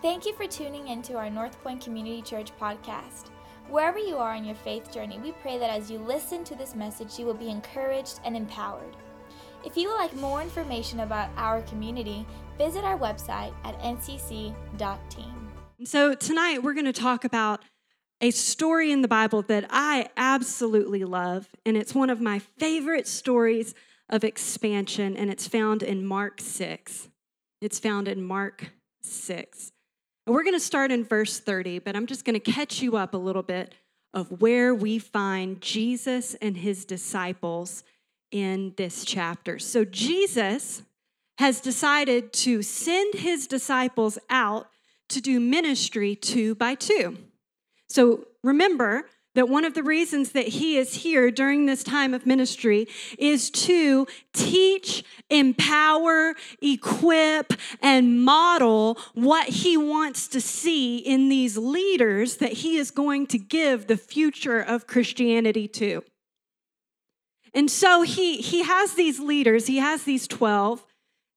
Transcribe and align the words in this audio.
Thank 0.00 0.26
you 0.26 0.32
for 0.34 0.46
tuning 0.46 0.86
in 0.86 1.02
to 1.02 1.14
our 1.14 1.28
North 1.28 1.60
Point 1.64 1.82
Community 1.82 2.22
Church 2.22 2.52
podcast. 2.56 3.30
Wherever 3.68 3.98
you 3.98 4.16
are 4.16 4.36
in 4.36 4.44
your 4.44 4.54
faith 4.54 4.92
journey, 4.92 5.18
we 5.18 5.32
pray 5.32 5.58
that 5.58 5.70
as 5.70 5.90
you 5.90 5.98
listen 5.98 6.44
to 6.44 6.54
this 6.54 6.76
message, 6.76 7.18
you 7.18 7.26
will 7.26 7.34
be 7.34 7.48
encouraged 7.48 8.20
and 8.24 8.36
empowered. 8.36 8.96
If 9.64 9.76
you 9.76 9.88
would 9.88 9.96
like 9.96 10.14
more 10.14 10.40
information 10.40 11.00
about 11.00 11.30
our 11.36 11.62
community, 11.62 12.24
visit 12.56 12.84
our 12.84 12.96
website 12.96 13.52
at 13.64 13.76
ncc.team. 13.80 15.50
So, 15.82 16.14
tonight 16.14 16.62
we're 16.62 16.74
going 16.74 16.84
to 16.84 16.92
talk 16.92 17.24
about 17.24 17.64
a 18.20 18.30
story 18.30 18.92
in 18.92 19.02
the 19.02 19.08
Bible 19.08 19.42
that 19.42 19.66
I 19.68 20.10
absolutely 20.16 21.02
love, 21.02 21.48
and 21.66 21.76
it's 21.76 21.92
one 21.92 22.08
of 22.08 22.20
my 22.20 22.38
favorite 22.38 23.08
stories 23.08 23.74
of 24.08 24.22
expansion, 24.22 25.16
and 25.16 25.28
it's 25.28 25.48
found 25.48 25.82
in 25.82 26.06
Mark 26.06 26.40
6. 26.40 27.08
It's 27.60 27.80
found 27.80 28.06
in 28.06 28.22
Mark 28.22 28.70
6. 29.02 29.72
And 30.28 30.34
we're 30.34 30.42
going 30.42 30.52
to 30.52 30.60
start 30.60 30.92
in 30.92 31.04
verse 31.04 31.40
30, 31.40 31.78
but 31.78 31.96
I'm 31.96 32.04
just 32.04 32.26
going 32.26 32.38
to 32.38 32.52
catch 32.52 32.82
you 32.82 32.98
up 32.98 33.14
a 33.14 33.16
little 33.16 33.42
bit 33.42 33.74
of 34.12 34.42
where 34.42 34.74
we 34.74 34.98
find 34.98 35.58
Jesus 35.62 36.34
and 36.42 36.54
his 36.54 36.84
disciples 36.84 37.82
in 38.30 38.74
this 38.76 39.06
chapter. 39.06 39.58
So, 39.58 39.86
Jesus 39.86 40.82
has 41.38 41.62
decided 41.62 42.34
to 42.34 42.60
send 42.60 43.14
his 43.14 43.46
disciples 43.46 44.18
out 44.28 44.68
to 45.08 45.22
do 45.22 45.40
ministry 45.40 46.14
two 46.14 46.54
by 46.54 46.74
two. 46.74 47.16
So, 47.88 48.26
remember, 48.44 49.06
that 49.38 49.48
one 49.48 49.64
of 49.64 49.74
the 49.74 49.84
reasons 49.84 50.32
that 50.32 50.48
he 50.48 50.76
is 50.76 50.94
here 50.94 51.30
during 51.30 51.66
this 51.66 51.84
time 51.84 52.12
of 52.12 52.26
ministry 52.26 52.88
is 53.18 53.50
to 53.50 54.04
teach, 54.32 55.04
empower, 55.30 56.34
equip, 56.60 57.52
and 57.80 58.24
model 58.24 58.98
what 59.14 59.48
he 59.48 59.76
wants 59.76 60.26
to 60.26 60.40
see 60.40 60.98
in 60.98 61.28
these 61.28 61.56
leaders 61.56 62.38
that 62.38 62.52
he 62.52 62.78
is 62.78 62.90
going 62.90 63.28
to 63.28 63.38
give 63.38 63.86
the 63.86 63.96
future 63.96 64.58
of 64.58 64.88
Christianity 64.88 65.68
to. 65.68 66.02
And 67.54 67.70
so 67.70 68.02
he, 68.02 68.38
he 68.38 68.64
has 68.64 68.94
these 68.94 69.20
leaders, 69.20 69.68
he 69.68 69.76
has 69.76 70.02
these 70.02 70.26
12, 70.26 70.84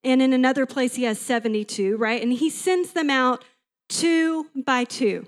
and 0.04 0.24
in 0.24 0.34
another 0.34 0.66
place 0.66 0.96
he 0.96 1.04
has 1.04 1.20
72, 1.20 1.98
right? 1.98 2.22
And 2.22 2.34
he 2.34 2.50
sends 2.50 2.94
them 2.94 3.12
out 3.12 3.46
two 3.90 4.48
by 4.56 4.86
two. 4.86 5.28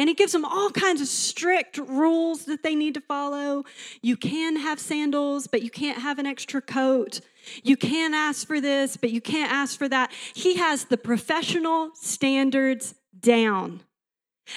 And 0.00 0.08
he 0.08 0.14
gives 0.14 0.32
them 0.32 0.46
all 0.46 0.70
kinds 0.70 1.02
of 1.02 1.08
strict 1.08 1.76
rules 1.76 2.46
that 2.46 2.62
they 2.62 2.74
need 2.74 2.94
to 2.94 3.02
follow. 3.02 3.64
You 4.00 4.16
can 4.16 4.56
have 4.56 4.80
sandals, 4.80 5.46
but 5.46 5.60
you 5.60 5.68
can't 5.68 5.98
have 5.98 6.18
an 6.18 6.24
extra 6.24 6.62
coat. 6.62 7.20
You 7.62 7.76
can 7.76 8.14
ask 8.14 8.46
for 8.46 8.62
this, 8.62 8.96
but 8.96 9.10
you 9.10 9.20
can't 9.20 9.52
ask 9.52 9.76
for 9.76 9.90
that. 9.90 10.10
He 10.32 10.56
has 10.56 10.86
the 10.86 10.96
professional 10.96 11.90
standards 11.96 12.94
down. 13.20 13.82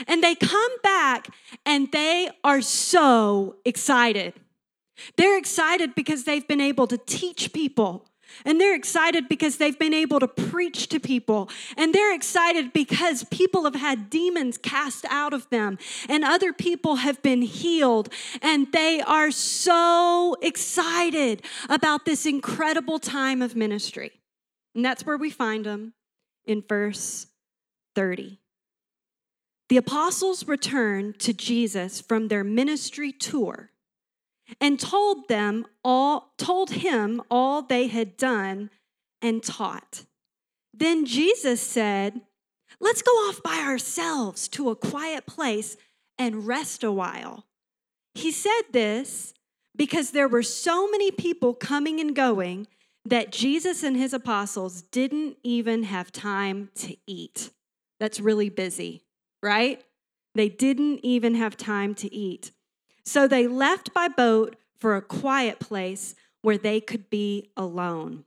And 0.07 0.23
they 0.23 0.33
come 0.33 0.71
back 0.81 1.27
and 1.65 1.91
they 1.91 2.29
are 2.45 2.61
so 2.61 3.57
excited. 3.65 4.35
They're 5.17 5.37
excited 5.37 5.93
because 5.93 6.23
they've 6.23 6.47
been 6.47 6.61
able 6.61 6.87
to 6.87 6.97
teach 6.97 7.51
people 7.51 8.07
and 8.45 8.59
they're 8.59 8.75
excited 8.75 9.27
because 9.29 9.57
they've 9.57 9.77
been 9.77 9.93
able 9.93 10.19
to 10.19 10.27
preach 10.27 10.87
to 10.89 10.99
people. 10.99 11.49
And 11.77 11.93
they're 11.93 12.13
excited 12.13 12.73
because 12.73 13.23
people 13.25 13.63
have 13.63 13.75
had 13.75 14.09
demons 14.09 14.57
cast 14.57 15.05
out 15.09 15.33
of 15.33 15.49
them 15.49 15.77
and 16.09 16.23
other 16.23 16.53
people 16.53 16.97
have 16.97 17.21
been 17.21 17.41
healed. 17.41 18.09
And 18.41 18.71
they 18.71 19.01
are 19.01 19.31
so 19.31 20.35
excited 20.41 21.43
about 21.69 22.05
this 22.05 22.25
incredible 22.25 22.99
time 22.99 23.41
of 23.41 23.55
ministry. 23.55 24.11
And 24.75 24.83
that's 24.83 25.05
where 25.05 25.17
we 25.17 25.29
find 25.29 25.65
them 25.65 25.93
in 26.45 26.63
verse 26.67 27.27
30. 27.95 28.39
The 29.69 29.77
apostles 29.77 30.47
returned 30.47 31.19
to 31.19 31.33
Jesus 31.33 32.01
from 32.01 32.27
their 32.27 32.43
ministry 32.43 33.11
tour 33.11 33.71
and 34.59 34.79
told 34.79 35.27
them 35.27 35.65
all 35.83 36.33
told 36.37 36.71
him 36.71 37.21
all 37.29 37.61
they 37.61 37.87
had 37.87 38.17
done 38.17 38.69
and 39.21 39.43
taught. 39.43 40.05
Then 40.73 41.05
Jesus 41.05 41.61
said, 41.61 42.21
"Let's 42.79 43.01
go 43.01 43.11
off 43.27 43.41
by 43.43 43.59
ourselves 43.59 44.47
to 44.49 44.69
a 44.69 44.75
quiet 44.75 45.25
place 45.25 45.77
and 46.17 46.47
rest 46.47 46.83
a 46.83 46.91
while." 46.91 47.45
He 48.15 48.31
said 48.31 48.63
this 48.71 49.33
because 49.75 50.11
there 50.11 50.27
were 50.27 50.43
so 50.43 50.89
many 50.89 51.09
people 51.11 51.53
coming 51.53 51.99
and 51.99 52.15
going 52.15 52.67
that 53.05 53.31
Jesus 53.31 53.83
and 53.83 53.97
his 53.97 54.13
apostles 54.13 54.81
didn't 54.81 55.37
even 55.43 55.83
have 55.83 56.11
time 56.11 56.69
to 56.75 56.95
eat. 57.05 57.51
That's 57.99 58.19
really 58.19 58.49
busy, 58.49 59.03
right? 59.41 59.83
They 60.35 60.49
didn't 60.49 60.99
even 61.03 61.35
have 61.35 61.57
time 61.57 61.95
to 61.95 62.13
eat. 62.13 62.51
So 63.03 63.27
they 63.27 63.47
left 63.47 63.93
by 63.93 64.07
boat 64.07 64.55
for 64.77 64.95
a 64.95 65.01
quiet 65.01 65.59
place 65.59 66.15
where 66.41 66.57
they 66.57 66.81
could 66.81 67.09
be 67.09 67.49
alone. 67.55 68.25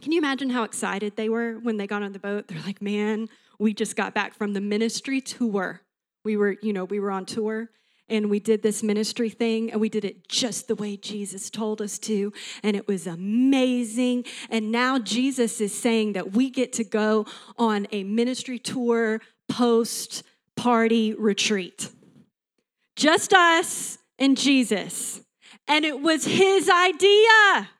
Can 0.00 0.12
you 0.12 0.18
imagine 0.18 0.50
how 0.50 0.62
excited 0.62 1.16
they 1.16 1.28
were 1.28 1.54
when 1.54 1.76
they 1.76 1.86
got 1.86 2.02
on 2.02 2.12
the 2.12 2.18
boat? 2.18 2.46
They're 2.48 2.62
like, 2.62 2.80
man, 2.80 3.28
we 3.58 3.74
just 3.74 3.96
got 3.96 4.14
back 4.14 4.34
from 4.34 4.52
the 4.52 4.60
ministry 4.60 5.20
tour. 5.20 5.82
We 6.24 6.36
were, 6.36 6.56
you 6.62 6.72
know, 6.72 6.84
we 6.84 7.00
were 7.00 7.10
on 7.10 7.26
tour 7.26 7.70
and 8.08 8.30
we 8.30 8.40
did 8.40 8.62
this 8.62 8.82
ministry 8.82 9.28
thing 9.28 9.70
and 9.70 9.80
we 9.80 9.88
did 9.88 10.04
it 10.04 10.28
just 10.28 10.68
the 10.68 10.74
way 10.74 10.96
Jesus 10.96 11.50
told 11.50 11.82
us 11.82 11.98
to. 12.00 12.32
And 12.62 12.76
it 12.76 12.86
was 12.86 13.06
amazing. 13.06 14.24
And 14.50 14.70
now 14.70 14.98
Jesus 14.98 15.60
is 15.60 15.76
saying 15.76 16.12
that 16.14 16.32
we 16.32 16.50
get 16.50 16.72
to 16.74 16.84
go 16.84 17.26
on 17.56 17.86
a 17.92 18.04
ministry 18.04 18.58
tour 18.58 19.20
post 19.48 20.22
party 20.56 21.14
retreat. 21.14 21.90
Just 22.98 23.32
us 23.32 23.96
and 24.18 24.36
Jesus. 24.36 25.20
And 25.68 25.84
it 25.84 26.00
was 26.00 26.24
his 26.24 26.68
idea. 26.68 27.70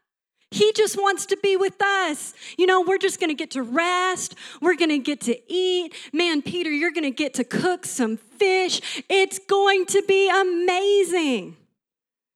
He 0.52 0.72
just 0.72 0.96
wants 0.96 1.26
to 1.26 1.36
be 1.42 1.56
with 1.56 1.82
us. 1.82 2.34
You 2.56 2.66
know, 2.66 2.82
we're 2.82 2.98
just 2.98 3.18
going 3.18 3.28
to 3.28 3.34
get 3.34 3.50
to 3.50 3.62
rest. 3.62 4.36
We're 4.62 4.76
going 4.76 4.90
to 4.90 4.98
get 4.98 5.20
to 5.22 5.36
eat. 5.52 5.92
Man, 6.12 6.40
Peter, 6.40 6.70
you're 6.70 6.92
going 6.92 7.02
to 7.02 7.10
get 7.10 7.34
to 7.34 7.44
cook 7.44 7.84
some 7.84 8.16
fish. 8.16 9.02
It's 9.08 9.40
going 9.40 9.86
to 9.86 10.04
be 10.06 10.30
amazing. 10.30 11.56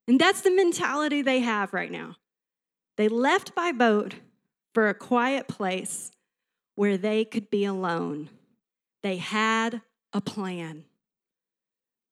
And 0.08 0.20
that's 0.20 0.40
the 0.40 0.50
mentality 0.50 1.22
they 1.22 1.38
have 1.38 1.72
right 1.72 1.90
now. 1.90 2.16
They 2.96 3.08
left 3.08 3.54
by 3.54 3.70
boat 3.70 4.16
for 4.74 4.88
a 4.88 4.94
quiet 4.94 5.46
place 5.46 6.10
where 6.74 6.96
they 6.96 7.24
could 7.24 7.48
be 7.48 7.64
alone. 7.64 8.28
They 9.04 9.18
had 9.18 9.82
a 10.12 10.20
plan. 10.20 10.84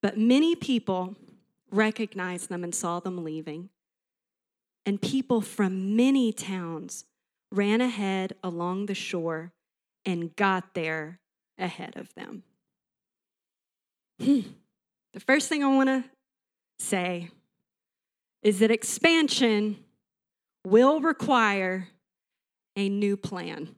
But 0.01 0.17
many 0.17 0.55
people 0.55 1.15
recognized 1.71 2.49
them 2.49 2.63
and 2.63 2.73
saw 2.73 2.99
them 2.99 3.23
leaving. 3.23 3.69
And 4.85 5.01
people 5.01 5.41
from 5.41 5.95
many 5.95 6.33
towns 6.33 7.05
ran 7.51 7.81
ahead 7.81 8.33
along 8.43 8.87
the 8.87 8.95
shore 8.95 9.51
and 10.05 10.35
got 10.35 10.73
there 10.73 11.19
ahead 11.57 11.95
of 11.95 12.13
them. 12.15 12.43
Hmm. 14.19 14.41
the 15.13 15.19
first 15.19 15.49
thing 15.49 15.63
I 15.63 15.67
want 15.67 15.89
to 15.89 16.03
say 16.77 17.29
is 18.43 18.59
that 18.59 18.71
expansion 18.71 19.77
will 20.65 21.01
require 21.01 21.89
a 22.75 22.89
new 22.89 23.17
plan. 23.17 23.75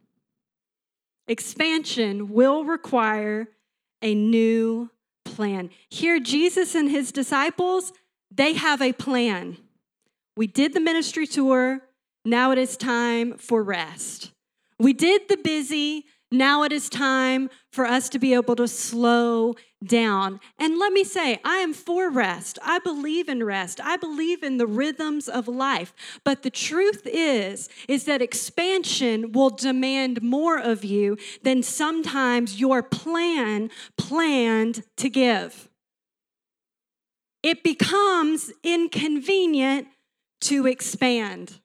Expansion 1.28 2.30
will 2.30 2.66
require 2.66 3.50
a 4.02 4.14
new 4.14 4.90
plan. 5.36 5.70
Here, 5.90 6.20
Jesus 6.20 6.76
and 6.76 6.90
his 6.90 7.12
disciples, 7.12 7.92
they 8.32 8.54
have 8.54 8.82
a 8.82 8.94
plan. 8.94 9.58
We 10.36 10.48
did 10.48 10.74
the 10.74 10.80
ministry 10.80 11.28
tour. 11.28 11.82
Now 12.26 12.52
it 12.52 12.58
is 12.58 12.78
time 12.78 13.38
for 13.38 13.64
rest. 13.64 14.32
We 14.80 14.94
did 14.94 15.28
the 15.30 15.38
busy. 15.38 16.06
Now 16.34 16.64
it 16.64 16.72
is 16.72 16.90
time 16.90 17.52
for 17.72 17.86
us 17.86 18.10
to 18.10 18.18
be 18.18 18.34
able 18.34 18.56
to 18.56 18.68
slow 18.68 19.54
down. 19.86 20.40
And 20.58 20.80
let 20.80 20.92
me 20.92 21.04
say, 21.04 21.40
I 21.46 21.58
am 21.58 21.74
for 21.74 22.10
rest. 22.10 22.58
I 22.64 22.80
believe 22.80 23.30
in 23.30 23.44
rest. 23.44 23.80
I 23.80 23.98
believe 23.98 24.42
in 24.42 24.58
the 24.58 24.66
rhythms 24.66 25.30
of 25.30 25.48
life. 25.48 25.94
But 26.24 26.42
the 26.42 26.50
truth 26.50 27.04
is 27.06 27.70
is 27.88 28.06
that 28.06 28.24
expansion 28.24 29.32
will 29.32 29.52
demand 29.52 30.24
more 30.24 30.58
of 30.58 30.84
you 30.84 31.20
than 31.44 31.62
sometimes 31.62 32.60
your 32.60 32.82
plan 32.82 33.70
planned 33.96 34.82
to 34.98 35.10
give. 35.10 35.70
It 37.44 37.62
becomes 37.62 38.52
inconvenient 38.64 39.88
to 40.42 40.66
expand 40.66 41.60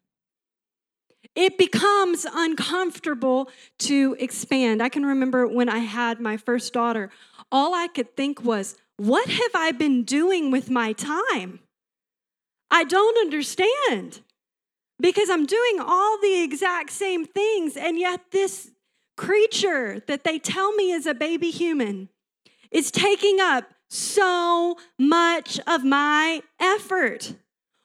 it 1.39 1.57
becomes 1.57 2.27
uncomfortable 2.35 3.49
to 3.79 4.17
expand. 4.19 4.83
I 4.83 4.89
can 4.89 5.07
remember 5.07 5.47
when 5.47 5.69
I 5.69 5.79
had 5.79 6.19
my 6.21 6.37
first 6.37 6.73
daughter, 6.73 7.11
all 7.53 7.75
I 7.75 7.87
could 7.87 8.17
think 8.17 8.43
was, 8.43 8.77
what 8.97 9.29
have 9.29 9.53
I 9.55 9.71
been 9.71 10.03
doing 10.03 10.51
with 10.51 10.69
my 10.69 10.93
time? 10.93 11.61
I 12.73 12.83
don't 12.83 13.17
understand 13.19 14.21
because 15.01 15.31
I'm 15.31 15.47
doing 15.47 15.79
all 15.79 16.19
the 16.21 16.43
exact 16.43 16.91
same 16.91 17.25
things, 17.25 17.77
and 17.77 17.97
yet 18.01 18.33
this 18.33 18.73
creature 19.17 20.03
that 20.09 20.25
they 20.25 20.41
tell 20.41 20.73
me 20.73 20.91
is 20.91 21.07
a 21.07 21.15
baby 21.15 21.51
human 21.51 22.09
is 22.73 22.91
taking 22.91 23.39
up 23.39 23.65
so 23.89 24.77
much 24.99 25.61
of 25.69 25.85
my 25.85 26.43
effort. 26.59 27.35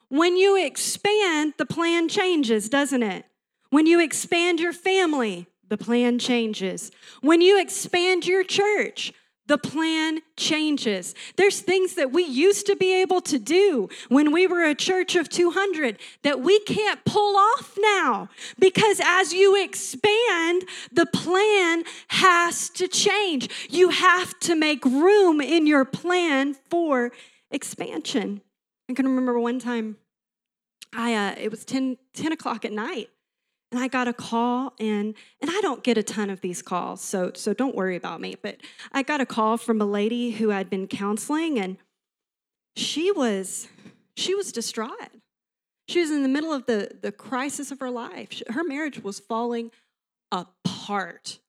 When 0.09 0.37
you 0.37 0.57
expand, 0.57 1.53
the 1.59 1.67
plan 1.67 2.09
changes, 2.09 2.67
doesn't 2.67 3.03
it? 3.03 3.25
When 3.73 3.87
you 3.87 3.99
expand 3.99 4.59
your 4.59 4.71
family, 4.71 5.47
the 5.67 5.79
plan 5.79 6.19
changes. 6.19 6.91
When 7.21 7.41
you 7.41 7.59
expand 7.59 8.27
your 8.27 8.43
church, 8.43 9.11
the 9.47 9.57
plan 9.57 10.19
changes. 10.37 11.15
There's 11.37 11.59
things 11.59 11.95
that 11.95 12.11
we 12.11 12.23
used 12.23 12.67
to 12.67 12.75
be 12.75 13.01
able 13.01 13.19
to 13.21 13.39
do 13.39 13.89
when 14.09 14.31
we 14.31 14.45
were 14.45 14.63
a 14.63 14.75
church 14.75 15.15
of 15.15 15.27
200 15.27 15.97
that 16.21 16.39
we 16.41 16.59
can't 16.59 17.03
pull 17.03 17.35
off 17.35 17.75
now 17.79 18.29
because 18.59 19.01
as 19.03 19.33
you 19.33 19.63
expand, 19.63 20.65
the 20.91 21.07
plan 21.11 21.83
has 22.09 22.69
to 22.75 22.87
change. 22.87 23.49
You 23.71 23.89
have 23.89 24.39
to 24.41 24.55
make 24.55 24.85
room 24.85 25.41
in 25.41 25.65
your 25.65 25.83
plan 25.83 26.53
for 26.69 27.11
expansion. 27.49 28.41
I 28.87 28.93
can 28.93 29.07
remember 29.07 29.39
one 29.39 29.57
time, 29.57 29.97
I 30.95 31.15
uh, 31.15 31.35
it 31.39 31.49
was 31.49 31.65
10, 31.65 31.97
10 32.13 32.33
o'clock 32.33 32.65
at 32.65 32.71
night 32.71 33.09
and 33.73 33.83
I 33.83 33.87
got 33.87 34.07
a 34.07 34.13
call 34.13 34.73
and 34.79 35.15
and 35.41 35.49
I 35.49 35.59
don't 35.61 35.83
get 35.83 35.97
a 35.97 36.03
ton 36.03 36.29
of 36.29 36.41
these 36.41 36.61
calls, 36.61 37.01
so 37.01 37.31
so 37.33 37.53
don't 37.53 37.75
worry 37.75 37.95
about 37.95 38.21
me, 38.21 38.35
but 38.39 38.57
I 38.91 39.01
got 39.01 39.19
a 39.19 39.25
call 39.25 39.57
from 39.57 39.81
a 39.81 39.85
lady 39.85 40.31
who 40.31 40.51
I'd 40.51 40.69
been 40.69 40.87
counseling 40.87 41.59
and 41.59 41.77
she 42.75 43.11
was 43.11 43.67
she 44.15 44.35
was 44.35 44.51
distraught. 44.51 45.09
She 45.87 45.99
was 45.99 46.11
in 46.11 46.21
the 46.21 46.29
middle 46.29 46.53
of 46.53 46.67
the 46.67 46.97
the 47.01 47.11
crisis 47.11 47.71
of 47.71 47.79
her 47.79 47.89
life. 47.89 48.43
Her 48.49 48.63
marriage 48.63 49.03
was 49.03 49.19
falling 49.19 49.71
apart. 50.31 51.39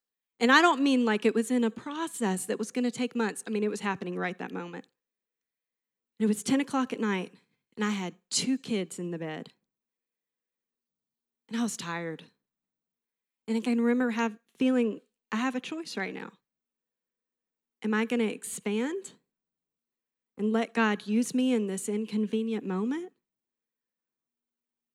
And 0.41 0.51
I 0.51 0.63
don't 0.63 0.81
mean 0.81 1.05
like 1.05 1.27
it 1.27 1.35
was 1.35 1.51
in 1.51 1.63
a 1.63 1.71
process 1.71 2.47
that 2.47 2.59
was 2.59 2.71
going 2.71 2.85
to 2.85 2.91
take 2.91 3.15
months. 3.15 3.45
I 3.47 3.51
mean, 3.51 3.63
it 3.63 3.71
was 3.71 3.81
happening 3.81 4.19
right 4.19 4.37
that 4.39 4.53
moment. 4.53 4.87
And 6.19 6.25
it 6.25 6.29
was 6.29 6.43
10 6.43 6.61
o'clock 6.61 6.93
at 6.93 7.01
night, 7.01 7.33
and 7.77 7.85
I 7.85 7.91
had 7.91 8.15
two 8.31 8.59
kids 8.59 8.99
in 8.99 9.11
the 9.11 9.19
bed. 9.19 9.51
And 11.49 11.59
I 11.59 11.63
was 11.63 11.77
tired. 11.77 12.25
And 13.47 13.57
I 13.57 13.61
can 13.61 13.81
remember 13.81 14.11
have 14.11 14.37
feeling 14.59 15.01
I 15.31 15.37
have 15.37 15.55
a 15.55 15.61
choice 15.61 15.97
right 15.97 16.15
now. 16.15 16.31
Am 17.83 17.93
I 17.93 18.05
going 18.05 18.21
to 18.21 18.33
expand 18.33 19.13
and 20.39 20.53
let 20.53 20.73
God 20.73 21.07
use 21.07 21.35
me 21.35 21.53
in 21.53 21.67
this 21.67 21.89
inconvenient 21.89 22.65
moment? 22.65 23.13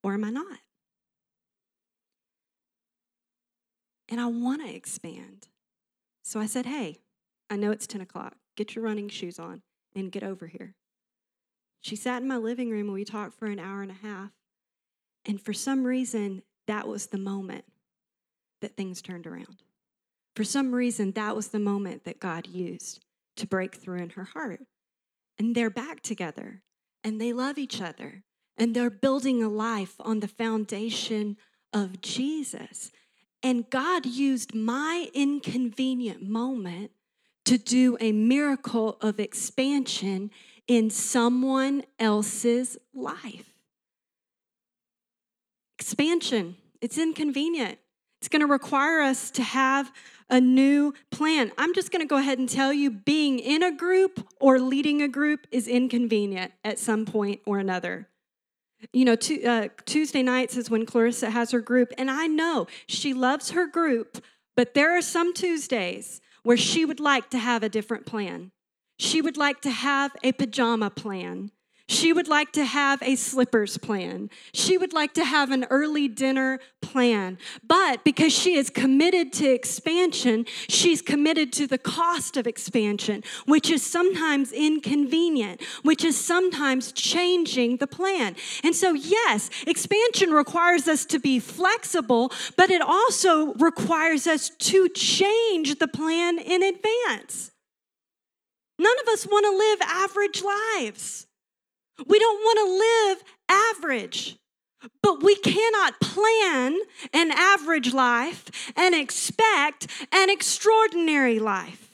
Or 0.02 0.14
am 0.14 0.24
I 0.24 0.30
not? 0.30 0.58
And 4.08 4.20
I 4.20 4.26
want 4.26 4.66
to 4.66 4.74
expand. 4.74 5.48
So 6.22 6.40
I 6.40 6.46
said, 6.46 6.66
hey, 6.66 7.00
I 7.48 7.56
know 7.56 7.70
it's 7.70 7.86
10 7.86 8.00
o'clock. 8.00 8.34
Get 8.56 8.74
your 8.74 8.84
running 8.84 9.08
shoes 9.08 9.38
on 9.38 9.62
and 9.94 10.10
get 10.10 10.22
over 10.22 10.46
here. 10.46 10.74
She 11.80 11.96
sat 11.96 12.22
in 12.22 12.28
my 12.28 12.36
living 12.36 12.70
room 12.70 12.86
and 12.86 12.92
we 12.92 13.04
talked 13.04 13.34
for 13.34 13.46
an 13.46 13.58
hour 13.58 13.82
and 13.82 13.90
a 13.90 13.94
half. 13.94 14.30
And 15.24 15.40
for 15.40 15.52
some 15.52 15.84
reason, 15.84 16.42
that 16.66 16.88
was 16.88 17.06
the 17.06 17.18
moment 17.18 17.64
that 18.60 18.76
things 18.76 19.02
turned 19.02 19.26
around. 19.26 19.62
For 20.36 20.44
some 20.44 20.74
reason, 20.74 21.12
that 21.12 21.34
was 21.34 21.48
the 21.48 21.58
moment 21.58 22.04
that 22.04 22.20
God 22.20 22.46
used 22.46 23.04
to 23.36 23.46
break 23.46 23.74
through 23.74 23.98
in 23.98 24.10
her 24.10 24.24
heart. 24.24 24.60
And 25.38 25.54
they're 25.54 25.70
back 25.70 26.02
together 26.02 26.62
and 27.02 27.20
they 27.20 27.32
love 27.32 27.58
each 27.58 27.80
other 27.80 28.22
and 28.56 28.74
they're 28.74 28.90
building 28.90 29.42
a 29.42 29.48
life 29.48 29.94
on 30.00 30.20
the 30.20 30.28
foundation 30.28 31.36
of 31.72 32.00
Jesus. 32.00 32.90
And 33.42 33.70
God 33.70 34.04
used 34.04 34.54
my 34.54 35.08
inconvenient 35.14 36.22
moment 36.22 36.90
to 37.46 37.56
do 37.56 37.96
a 38.00 38.12
miracle 38.12 38.98
of 39.00 39.18
expansion 39.18 40.30
in 40.68 40.90
someone 40.90 41.82
else's 41.98 42.76
life. 42.94 43.49
Expansion, 45.80 46.56
it's 46.82 46.98
inconvenient. 46.98 47.78
It's 48.20 48.28
going 48.28 48.40
to 48.40 48.46
require 48.46 49.00
us 49.00 49.30
to 49.30 49.42
have 49.42 49.90
a 50.28 50.38
new 50.38 50.92
plan. 51.10 51.52
I'm 51.56 51.72
just 51.72 51.90
going 51.90 52.02
to 52.02 52.06
go 52.06 52.18
ahead 52.18 52.38
and 52.38 52.46
tell 52.46 52.70
you 52.70 52.90
being 52.90 53.38
in 53.38 53.62
a 53.62 53.74
group 53.74 54.28
or 54.38 54.58
leading 54.58 55.00
a 55.00 55.08
group 55.08 55.46
is 55.50 55.66
inconvenient 55.66 56.52
at 56.66 56.78
some 56.78 57.06
point 57.06 57.40
or 57.46 57.58
another. 57.58 58.08
You 58.92 59.06
know, 59.06 59.16
t- 59.16 59.46
uh, 59.46 59.68
Tuesday 59.86 60.22
nights 60.22 60.54
is 60.54 60.68
when 60.68 60.84
Clarissa 60.84 61.30
has 61.30 61.50
her 61.52 61.60
group, 61.60 61.94
and 61.96 62.10
I 62.10 62.26
know 62.26 62.66
she 62.86 63.14
loves 63.14 63.52
her 63.52 63.66
group, 63.66 64.22
but 64.54 64.74
there 64.74 64.94
are 64.94 65.02
some 65.02 65.32
Tuesdays 65.32 66.20
where 66.42 66.58
she 66.58 66.84
would 66.84 67.00
like 67.00 67.30
to 67.30 67.38
have 67.38 67.62
a 67.62 67.70
different 67.70 68.04
plan. 68.04 68.52
She 68.98 69.22
would 69.22 69.38
like 69.38 69.62
to 69.62 69.70
have 69.70 70.14
a 70.22 70.32
pajama 70.32 70.90
plan. 70.90 71.52
She 71.90 72.12
would 72.12 72.28
like 72.28 72.52
to 72.52 72.64
have 72.64 73.02
a 73.02 73.16
slippers 73.16 73.76
plan. 73.76 74.30
She 74.54 74.78
would 74.78 74.92
like 74.92 75.12
to 75.14 75.24
have 75.24 75.50
an 75.50 75.66
early 75.70 76.06
dinner 76.06 76.60
plan. 76.80 77.36
But 77.66 78.04
because 78.04 78.32
she 78.32 78.54
is 78.54 78.70
committed 78.70 79.32
to 79.34 79.50
expansion, 79.50 80.46
she's 80.68 81.02
committed 81.02 81.52
to 81.54 81.66
the 81.66 81.78
cost 81.78 82.36
of 82.36 82.46
expansion, 82.46 83.24
which 83.44 83.70
is 83.70 83.84
sometimes 83.84 84.52
inconvenient, 84.52 85.62
which 85.82 86.04
is 86.04 86.16
sometimes 86.16 86.92
changing 86.92 87.78
the 87.78 87.88
plan. 87.88 88.36
And 88.62 88.76
so, 88.76 88.92
yes, 88.92 89.50
expansion 89.66 90.30
requires 90.30 90.86
us 90.86 91.04
to 91.06 91.18
be 91.18 91.40
flexible, 91.40 92.30
but 92.56 92.70
it 92.70 92.82
also 92.82 93.52
requires 93.54 94.28
us 94.28 94.48
to 94.48 94.88
change 94.90 95.80
the 95.80 95.88
plan 95.88 96.38
in 96.38 96.62
advance. 96.62 97.50
None 98.78 98.98
of 99.00 99.08
us 99.08 99.26
want 99.26 99.44
to 99.44 99.50
live 99.50 99.80
average 99.82 100.40
lives. 100.44 101.26
We 102.06 102.18
don't 102.18 102.38
want 102.38 102.58
to 102.58 102.72
live 102.78 103.24
average. 103.48 104.36
But 105.02 105.22
we 105.22 105.36
cannot 105.36 106.00
plan 106.00 106.78
an 107.12 107.30
average 107.32 107.92
life 107.92 108.72
and 108.76 108.94
expect 108.94 109.86
an 110.10 110.30
extraordinary 110.30 111.38
life. 111.38 111.90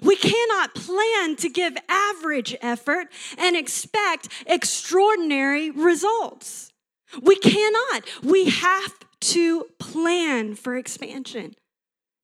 We 0.00 0.14
cannot 0.14 0.74
plan 0.74 1.34
to 1.36 1.48
give 1.48 1.76
average 1.88 2.56
effort 2.62 3.08
and 3.36 3.56
expect 3.56 4.28
extraordinary 4.46 5.70
results. 5.70 6.72
We 7.20 7.36
cannot. 7.36 8.04
We 8.22 8.50
have 8.50 8.92
to 9.20 9.66
plan 9.80 10.54
for 10.54 10.76
expansion. 10.76 11.54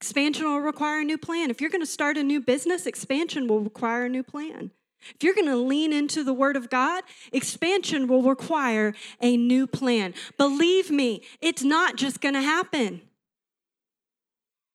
Expansion 0.00 0.46
will 0.46 0.60
require 0.60 1.00
a 1.00 1.04
new 1.04 1.18
plan. 1.18 1.50
If 1.50 1.60
you're 1.60 1.70
going 1.70 1.82
to 1.82 1.86
start 1.86 2.16
a 2.16 2.22
new 2.22 2.40
business, 2.40 2.86
expansion 2.86 3.48
will 3.48 3.60
require 3.60 4.04
a 4.04 4.08
new 4.08 4.22
plan. 4.22 4.70
If 5.14 5.22
you're 5.22 5.34
going 5.34 5.46
to 5.46 5.56
lean 5.56 5.92
into 5.92 6.24
the 6.24 6.32
Word 6.32 6.56
of 6.56 6.70
God, 6.70 7.04
expansion 7.32 8.08
will 8.08 8.22
require 8.22 8.94
a 9.20 9.36
new 9.36 9.66
plan. 9.66 10.14
Believe 10.36 10.90
me, 10.90 11.22
it's 11.40 11.62
not 11.62 11.96
just 11.96 12.20
going 12.20 12.34
to 12.34 12.42
happen. 12.42 13.02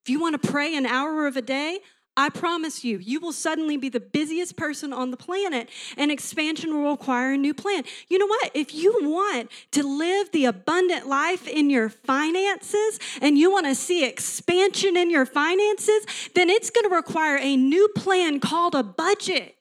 If 0.03 0.09
you 0.09 0.19
want 0.19 0.41
to 0.41 0.47
pray 0.49 0.75
an 0.75 0.85
hour 0.85 1.27
of 1.27 1.37
a 1.37 1.41
day, 1.41 1.79
I 2.17 2.27
promise 2.29 2.83
you, 2.83 2.97
you 2.97 3.21
will 3.21 3.31
suddenly 3.31 3.77
be 3.77 3.87
the 3.87 4.01
busiest 4.01 4.57
person 4.57 4.91
on 4.91 5.11
the 5.11 5.17
planet, 5.17 5.69
and 5.95 6.11
expansion 6.11 6.73
will 6.73 6.91
require 6.91 7.33
a 7.33 7.37
new 7.37 7.53
plan. 7.53 7.83
You 8.09 8.17
know 8.17 8.27
what? 8.27 8.51
If 8.53 8.75
you 8.75 8.97
want 9.01 9.49
to 9.71 9.83
live 9.83 10.29
the 10.31 10.45
abundant 10.45 11.07
life 11.07 11.47
in 11.47 11.69
your 11.69 11.87
finances 11.87 12.99
and 13.21 13.37
you 13.37 13.49
want 13.49 13.65
to 13.67 13.75
see 13.75 14.03
expansion 14.03 14.97
in 14.97 15.09
your 15.09 15.25
finances, 15.25 16.05
then 16.35 16.49
it's 16.49 16.69
going 16.69 16.89
to 16.89 16.93
require 16.93 17.37
a 17.37 17.55
new 17.55 17.87
plan 17.95 18.41
called 18.41 18.75
a 18.75 18.83
budget. 18.83 19.55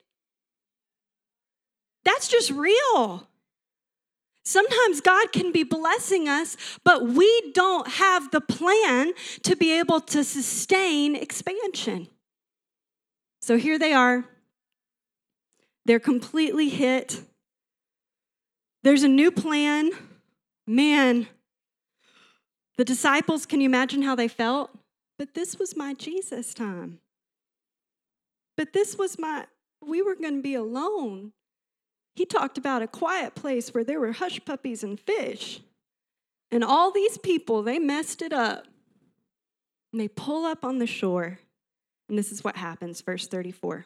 That's 2.03 2.27
just 2.27 2.51
real. 2.51 3.27
Sometimes 4.43 5.01
God 5.01 5.31
can 5.31 5.51
be 5.51 5.63
blessing 5.63 6.27
us, 6.27 6.57
but 6.83 7.07
we 7.07 7.51
don't 7.53 7.87
have 7.87 8.31
the 8.31 8.41
plan 8.41 9.13
to 9.43 9.55
be 9.55 9.77
able 9.77 10.01
to 10.01 10.23
sustain 10.23 11.15
expansion. 11.15 12.07
So 13.41 13.57
here 13.57 13.77
they 13.77 13.93
are. 13.93 14.25
They're 15.85 15.99
completely 15.99 16.69
hit. 16.69 17.21
There's 18.83 19.03
a 19.03 19.07
new 19.07 19.31
plan. 19.31 19.91
Man, 20.65 21.27
the 22.77 22.85
disciples, 22.85 23.45
can 23.45 23.61
you 23.61 23.65
imagine 23.65 24.01
how 24.01 24.15
they 24.15 24.27
felt? 24.27 24.71
But 25.19 25.33
this 25.33 25.59
was 25.59 25.75
my 25.75 25.93
Jesus 25.93 26.53
time. 26.53 26.99
But 28.57 28.73
this 28.73 28.97
was 28.97 29.19
my, 29.19 29.45
we 29.85 30.01
were 30.01 30.15
going 30.15 30.37
to 30.37 30.41
be 30.41 30.55
alone. 30.55 31.33
He 32.15 32.25
talked 32.25 32.57
about 32.57 32.81
a 32.81 32.87
quiet 32.87 33.35
place 33.35 33.73
where 33.73 33.83
there 33.83 33.99
were 33.99 34.11
hush 34.11 34.43
puppies 34.45 34.83
and 34.83 34.99
fish. 34.99 35.61
And 36.51 36.63
all 36.63 36.91
these 36.91 37.17
people, 37.17 37.63
they 37.63 37.79
messed 37.79 38.21
it 38.21 38.33
up. 38.33 38.65
And 39.91 40.01
they 40.01 40.07
pull 40.07 40.45
up 40.45 40.65
on 40.65 40.79
the 40.79 40.87
shore. 40.87 41.39
And 42.09 42.17
this 42.17 42.31
is 42.31 42.43
what 42.43 42.57
happens, 42.57 43.01
verse 43.01 43.27
34. 43.27 43.85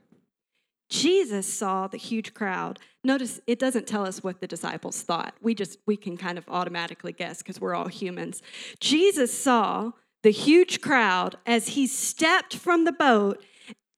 Jesus 0.89 1.51
saw 1.51 1.87
the 1.87 1.97
huge 1.97 2.33
crowd. 2.33 2.79
Notice 3.03 3.39
it 3.47 3.59
doesn't 3.59 3.87
tell 3.87 4.05
us 4.05 4.23
what 4.23 4.39
the 4.39 4.47
disciples 4.47 5.01
thought. 5.01 5.33
We 5.41 5.55
just 5.55 5.79
we 5.85 5.97
can 5.97 6.15
kind 6.15 6.37
of 6.37 6.45
automatically 6.47 7.11
guess 7.11 7.39
because 7.39 7.59
we're 7.59 7.75
all 7.75 7.87
humans. 7.87 8.41
Jesus 8.79 9.35
saw 9.35 9.93
the 10.21 10.29
huge 10.31 10.81
crowd 10.81 11.37
as 11.45 11.69
he 11.69 11.87
stepped 11.87 12.55
from 12.55 12.85
the 12.85 12.91
boat 12.91 13.43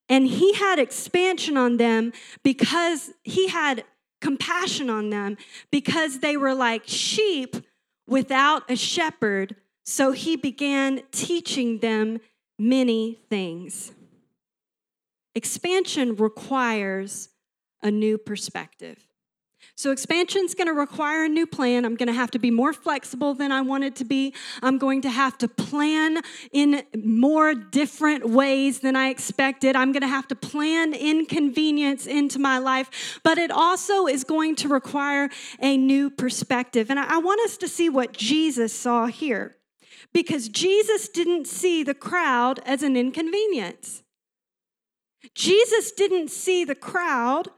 and 0.10 0.28
he 0.28 0.54
had 0.54 0.80
expansion 0.80 1.58
on 1.58 1.78
them 1.78 2.14
because 2.44 3.12
he 3.24 3.50
had 3.50 3.84
compassion 4.22 4.90
on 4.90 5.10
them 5.10 5.38
because 5.72 6.20
they 6.20 6.38
were 6.38 6.54
like 6.54 6.84
sheep 6.86 7.56
without 8.08 8.70
a 8.70 8.76
shepherd. 8.76 9.56
So 9.84 10.12
he 10.12 10.36
began 10.36 11.02
teaching 11.12 11.80
them 11.80 12.20
many 12.60 13.20
things. 13.30 13.94
Expansion 15.36 16.16
requires 16.16 17.30
a 17.82 17.92
new 17.92 18.18
perspective. 18.18 19.07
So, 19.78 19.92
expansion 19.92 20.42
is 20.44 20.56
going 20.56 20.66
to 20.66 20.74
require 20.74 21.26
a 21.26 21.30
new 21.30 21.46
plan. 21.46 21.86
I'm 21.86 21.96
going 21.96 22.08
to 22.08 22.14
have 22.14 22.32
to 22.32 22.40
be 22.40 22.50
more 22.50 22.74
flexible 22.74 23.36
than 23.36 23.52
I 23.52 23.62
wanted 23.62 23.96
to 23.98 24.06
be. 24.06 24.34
I'm 24.64 24.80
going 24.80 25.04
to 25.04 25.10
have 25.12 25.38
to 25.38 25.48
plan 25.48 26.22
in 26.52 26.82
more 26.96 27.54
different 27.54 28.28
ways 28.28 28.80
than 28.80 28.96
I 28.96 29.10
expected. 29.10 29.76
I'm 29.76 29.92
going 29.92 30.02
to 30.02 30.08
have 30.08 30.28
to 30.30 30.36
plan 30.36 30.96
inconvenience 30.96 32.08
into 32.08 32.40
my 32.40 32.58
life. 32.58 33.20
But 33.24 33.38
it 33.38 33.52
also 33.52 34.08
is 34.08 34.24
going 34.24 34.56
to 34.58 34.68
require 34.68 35.30
a 35.62 35.78
new 35.78 36.10
perspective. 36.10 36.90
And 36.90 37.00
I 37.00 37.20
want 37.20 37.42
us 37.42 37.56
to 37.58 37.68
see 37.68 37.88
what 37.88 38.14
Jesus 38.14 38.74
saw 38.74 39.06
here 39.06 39.58
because 40.12 40.50
Jesus 40.50 41.08
didn't 41.08 41.46
see 41.46 41.84
the 41.84 41.94
crowd 41.94 42.60
as 42.66 42.82
an 42.82 42.98
inconvenience. 42.98 44.02
Jesus 45.36 45.92
didn't 45.92 46.32
see 46.32 46.66
the 46.66 46.74
crowd 46.74 47.50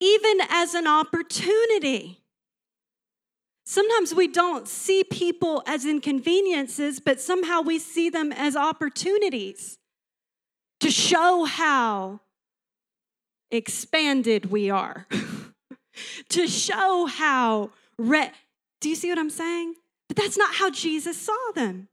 even 0.00 0.38
as 0.48 0.74
an 0.74 0.86
opportunity. 0.86 2.20
Sometimes 3.64 4.14
we 4.14 4.26
don't 4.26 4.66
see 4.66 5.04
people 5.04 5.62
as 5.66 5.84
inconveniences, 5.84 6.98
but 6.98 7.20
somehow 7.20 7.60
we 7.60 7.78
see 7.78 8.10
them 8.10 8.32
as 8.32 8.56
opportunities 8.56 9.78
to 10.80 10.90
show 10.90 11.44
how 11.44 12.20
expanded 13.50 14.50
we 14.50 14.70
are, 14.70 15.06
to 16.30 16.48
show 16.48 17.06
how 17.06 17.70
re- 17.98 18.32
Do 18.80 18.88
you 18.88 18.94
see 18.94 19.10
what 19.10 19.18
I'm 19.18 19.30
saying? 19.30 19.74
But 20.08 20.16
that's 20.16 20.38
not 20.38 20.54
how 20.54 20.70
Jesus 20.70 21.20
saw 21.20 21.52
them. 21.54 21.88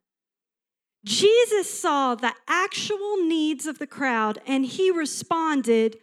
Jesus 1.06 1.80
saw 1.80 2.16
the 2.16 2.34
actual 2.48 3.18
needs 3.18 3.66
of 3.66 3.78
the 3.78 3.88
crowd 3.88 4.40
and 4.48 4.66
he 4.66 4.90
responded 4.90 5.98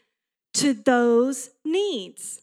to 0.54 0.72
those 0.72 1.50
needs. 1.64 2.40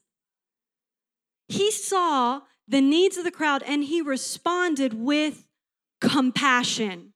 He 1.47 1.71
saw 1.71 2.41
the 2.67 2.81
needs 2.81 3.17
of 3.17 3.23
the 3.23 3.31
crowd 3.31 3.63
and 3.63 3.83
he 3.83 4.01
responded 4.01 4.93
with 4.93 5.45
compassion. 5.99 7.13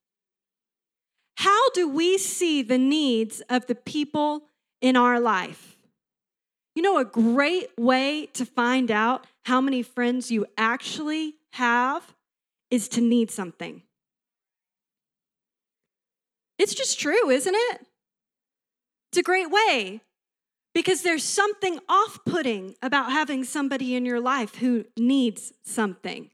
How 1.38 1.70
do 1.74 1.88
we 1.88 2.18
see 2.18 2.62
the 2.62 2.78
needs 2.78 3.42
of 3.50 3.66
the 3.68 3.76
people 3.76 4.44
in 4.82 4.96
our 4.96 5.20
life? 5.20 5.76
You 6.76 6.82
know, 6.82 6.98
a 6.98 7.06
great 7.06 7.70
way 7.78 8.28
to 8.34 8.46
find 8.46 8.92
out 8.92 9.26
how 9.44 9.62
many 9.62 9.82
friends 9.82 10.32
you 10.32 10.46
actually 10.58 11.36
have 11.54 12.14
is 12.70 12.90
to 12.90 13.02
need 13.02 13.32
something. 13.32 13.84
It's 16.58 16.74
just 16.74 17.00
true, 17.00 17.30
isn't 17.30 17.56
it? 17.56 17.86
It's 19.12 19.20
a 19.20 19.24
great 19.24 19.50
way 19.50 20.02
because 20.76 21.02
there's 21.02 21.24
something 21.24 21.80
off 21.88 22.20
putting 22.26 22.76
about 22.84 23.12
having 23.12 23.46
somebody 23.46 23.96
in 23.96 24.06
your 24.06 24.20
life 24.20 24.56
who 24.56 24.84
needs 24.98 25.54
something, 25.64 26.30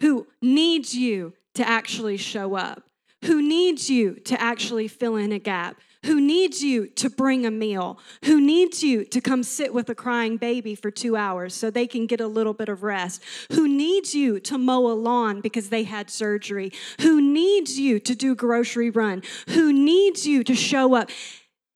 who 0.00 0.26
needs 0.42 0.94
you 0.94 1.32
to 1.54 1.66
actually 1.66 2.16
show 2.16 2.56
up, 2.56 2.82
who 3.24 3.40
needs 3.40 3.88
you 3.88 4.16
to 4.16 4.38
actually 4.38 4.88
fill 4.88 5.14
in 5.14 5.30
a 5.30 5.38
gap, 5.38 5.80
who 6.04 6.20
needs 6.20 6.62
you 6.64 6.88
to 6.88 7.08
bring 7.08 7.46
a 7.46 7.50
meal, 7.50 7.98
who 8.24 8.40
needs 8.40 8.82
you 8.82 9.04
to 9.04 9.20
come 9.20 9.44
sit 9.44 9.72
with 9.72 9.88
a 9.88 9.94
crying 9.94 10.36
baby 10.36 10.74
for 10.74 10.90
two 10.90 11.16
hours 11.16 11.54
so 11.54 11.70
they 11.70 11.86
can 11.86 12.06
get 12.06 12.20
a 12.20 12.26
little 12.26 12.52
bit 12.52 12.68
of 12.68 12.82
rest, 12.82 13.22
who 13.52 13.68
needs 13.68 14.16
you 14.16 14.40
to 14.40 14.58
mow 14.58 14.90
a 14.90 14.92
lawn 14.92 15.40
because 15.40 15.68
they 15.68 15.84
had 15.84 16.10
surgery, 16.10 16.72
who 17.00 17.20
needs 17.20 17.78
you 17.78 18.00
to 18.00 18.16
do 18.16 18.34
grocery 18.34 18.90
run, 18.90 19.22
who 19.50 19.72
needs 19.72 20.26
you 20.26 20.42
to 20.42 20.56
show 20.56 20.94
up 20.94 21.08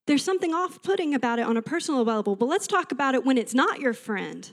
there's 0.09 0.25
something 0.25 0.55
off 0.55 0.83
putting 0.83 1.15
about 1.15 1.39
it 1.39 1.43
on 1.43 1.57
a 1.57 1.63
personal 1.63 2.03
level, 2.03 2.35
but 2.35 2.47
let's 2.47 2.67
talk 2.67 2.93
about 2.93 3.15
it 3.15 3.25
when 3.25 3.37
it's 3.37 3.53
not 3.53 3.79
your 3.79 3.93
friend. 3.93 4.51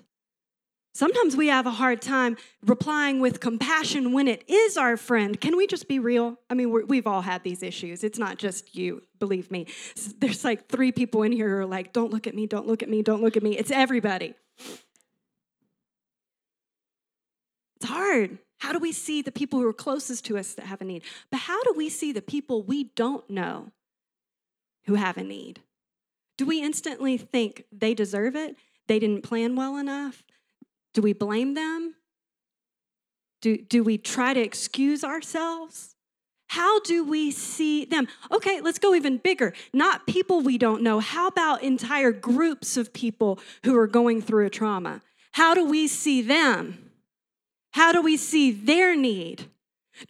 Sometimes 0.94 1.36
we 1.36 1.48
have 1.48 1.66
a 1.66 1.72
hard 1.72 2.02
time 2.02 2.38
replying 2.66 3.22
with 3.22 3.40
compassion 3.40 4.12
when 4.12 4.28
it 4.28 4.44
is 4.50 4.78
our 4.78 4.98
friend. 4.98 5.40
Can 5.40 5.56
we 5.58 5.66
just 5.66 5.88
be 5.88 5.98
real? 5.98 6.38
I 6.50 6.54
mean, 6.54 6.72
we 6.88 6.98
have 6.98 7.08
all 7.08 7.22
had 7.22 7.44
these 7.44 7.64
issues. 7.64 8.04
It's 8.04 8.20
not 8.20 8.38
just 8.38 8.76
you, 8.76 9.02
believe 9.18 9.50
me. 9.50 9.68
There's 10.20 10.44
like 10.44 10.68
three 10.68 10.92
people 10.92 11.24
in 11.24 11.32
here 11.32 11.50
who 11.50 11.56
are 11.56 11.66
like, 11.66 11.94
don't 11.94 12.12
look 12.12 12.28
at 12.28 12.36
me, 12.36 12.48
don't 12.48 12.68
look 12.68 12.84
at 12.84 12.90
me, 12.90 13.02
don't 13.02 13.22
look 13.22 13.38
at 13.38 13.44
me. 13.44 13.58
It's 13.58 13.72
everybody. 13.72 14.36
It's 17.78 17.86
hard. 17.86 18.40
How 18.58 18.74
do 18.74 18.80
we 18.80 18.92
see 18.92 19.22
the 19.22 19.32
people 19.32 19.60
who 19.60 19.68
are 19.68 19.74
closest 19.74 20.26
to 20.26 20.38
us 20.38 20.54
that 20.54 20.66
have 20.66 20.82
a 20.82 20.86
need? 20.86 21.04
But 21.32 21.42
how 21.42 21.64
do 21.64 21.74
we 21.76 21.90
see 21.90 22.12
the 22.12 22.22
people 22.22 22.62
we 22.62 22.86
don't 22.96 23.30
know 23.30 23.72
who 24.86 24.96
have 24.96 25.18
a 25.18 25.24
need? 25.24 25.62
Do 26.38 26.46
we 26.46 26.62
instantly 26.62 27.18
think 27.18 27.66
they 27.72 27.94
deserve 27.94 28.36
it? 28.36 28.56
They 28.88 29.00
didn't 29.00 29.24
plan 29.24 29.56
well 29.56 29.78
enough? 29.78 30.24
Do 30.94 31.02
we 31.02 31.14
blame 31.14 31.54
them? 31.54 31.96
Do, 33.42 33.58
do 33.58 33.84
we 33.84 33.98
try 33.98 34.34
to 34.34 34.40
excuse 34.40 35.04
ourselves? 35.04 35.96
How 36.48 36.80
do 36.82 37.04
we 37.04 37.32
see 37.32 37.86
them? 37.86 38.08
Okay, 38.32 38.62
let's 38.62 38.80
go 38.80 38.94
even 38.94 39.18
bigger. 39.18 39.54
Not 39.74 40.08
people 40.08 40.42
we 40.42 40.58
don't 40.58 40.84
know. 40.84 41.00
How 41.00 41.28
about 41.28 41.64
entire 41.64 42.12
groups 42.12 42.78
of 42.78 42.94
people 42.94 43.40
who 43.64 43.78
are 43.78 43.88
going 43.88 44.22
through 44.22 44.46
a 44.46 44.50
trauma? 44.50 45.02
How 45.34 45.54
do 45.54 45.66
we 45.66 45.88
see 45.88 46.22
them? 46.22 46.92
How 47.72 47.92
do 47.92 48.02
we 48.02 48.16
see 48.16 48.52
their 48.52 48.96
need? 48.96 49.46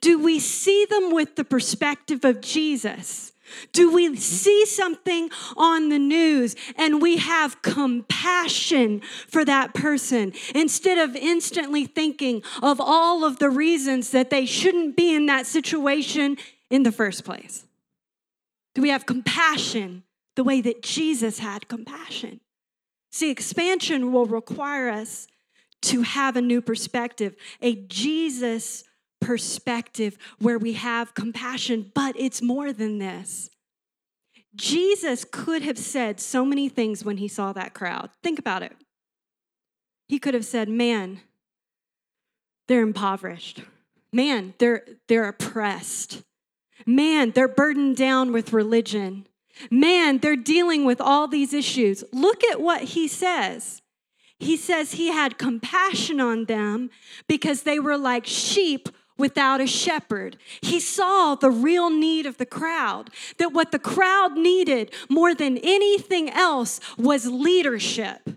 Do 0.02 0.20
we 0.20 0.40
see 0.40 0.86
them 0.86 1.14
with 1.14 1.36
the 1.36 1.46
perspective 1.46 2.24
of 2.26 2.42
Jesus? 2.42 3.32
Do 3.72 3.92
we 3.92 4.16
see 4.16 4.66
something 4.66 5.30
on 5.56 5.90
the 5.90 6.00
news 6.00 6.56
and 6.78 7.02
we 7.02 7.18
have 7.18 7.62
compassion 7.62 9.02
for 9.28 9.46
that 9.46 9.74
person 9.74 10.34
instead 10.54 10.98
of 10.98 11.16
instantly 11.16 11.86
thinking 11.86 12.44
of 12.62 12.80
all 12.80 13.24
of 13.24 13.40
the 13.40 13.50
reasons 13.50 14.12
that 14.12 14.30
they 14.30 14.46
shouldn't 14.46 14.96
be 14.96 15.14
in 15.14 15.26
that 15.28 15.46
situation 15.46 16.38
in 16.70 16.84
the 16.84 16.92
first 16.92 17.24
place? 17.24 17.66
Do 18.74 18.82
we 18.82 18.90
have 18.90 19.06
compassion 19.06 20.04
the 20.36 20.44
way 20.44 20.62
that 20.62 20.82
Jesus 20.82 21.40
had 21.40 21.68
compassion? 21.68 22.42
See, 23.12 23.32
expansion 23.32 24.12
will 24.12 24.26
require 24.26 24.90
us 24.90 25.28
to 25.84 26.02
have 26.02 26.36
a 26.36 26.42
new 26.42 26.62
perspective, 26.62 27.36
a 27.62 27.76
Jesus 27.76 28.84
perspective 29.22 30.18
where 30.40 30.58
we 30.58 30.74
have 30.74 31.14
compassion, 31.14 31.92
but 31.94 32.16
it's 32.18 32.42
more 32.42 32.72
than 32.72 33.00
this. 33.00 33.50
Jesus 34.56 35.26
could 35.30 35.62
have 35.64 35.78
said 35.78 36.20
so 36.20 36.46
many 36.46 36.70
things 36.70 37.04
when 37.04 37.18
he 37.18 37.28
saw 37.28 37.52
that 37.54 37.74
crowd. 37.74 38.10
Think 38.24 38.40
about 38.40 38.64
it. 38.64 38.74
He 40.08 40.20
could 40.20 40.34
have 40.34 40.46
said, 40.46 40.70
Man, 40.70 41.20
they're 42.68 42.82
impoverished. 42.82 43.62
Man, 44.14 44.54
they're, 44.60 44.86
they're 45.08 45.28
oppressed. 45.28 46.24
Man, 46.86 47.32
they're 47.32 47.48
burdened 47.48 47.98
down 47.98 48.32
with 48.32 48.54
religion. 48.54 49.28
Man, 49.70 50.20
they're 50.20 50.36
dealing 50.36 50.86
with 50.86 51.02
all 51.02 51.28
these 51.28 51.54
issues. 51.54 52.04
Look 52.14 52.44
at 52.44 52.62
what 52.62 52.82
he 52.82 53.08
says. 53.08 53.82
He 54.40 54.58
says 54.58 54.94
he 54.94 55.12
had 55.12 55.38
compassion 55.38 56.20
on 56.20 56.46
them 56.46 56.90
because 57.28 57.64
they 57.64 57.80
were 57.80 57.98
like 57.98 58.26
sheep 58.26 58.90
without 59.18 59.62
a 59.62 59.68
shepherd. 59.68 60.38
He 60.62 60.80
saw 60.80 61.36
the 61.36 61.52
real 61.52 61.90
need 61.90 62.26
of 62.26 62.38
the 62.38 62.46
crowd, 62.46 63.10
that 63.38 63.54
what 63.54 63.72
the 63.72 63.80
crowd 63.80 64.38
needed 64.38 64.94
more 65.10 65.34
than 65.34 65.58
anything 65.58 66.30
else 66.30 66.80
was 66.98 67.26
leadership 67.26 68.30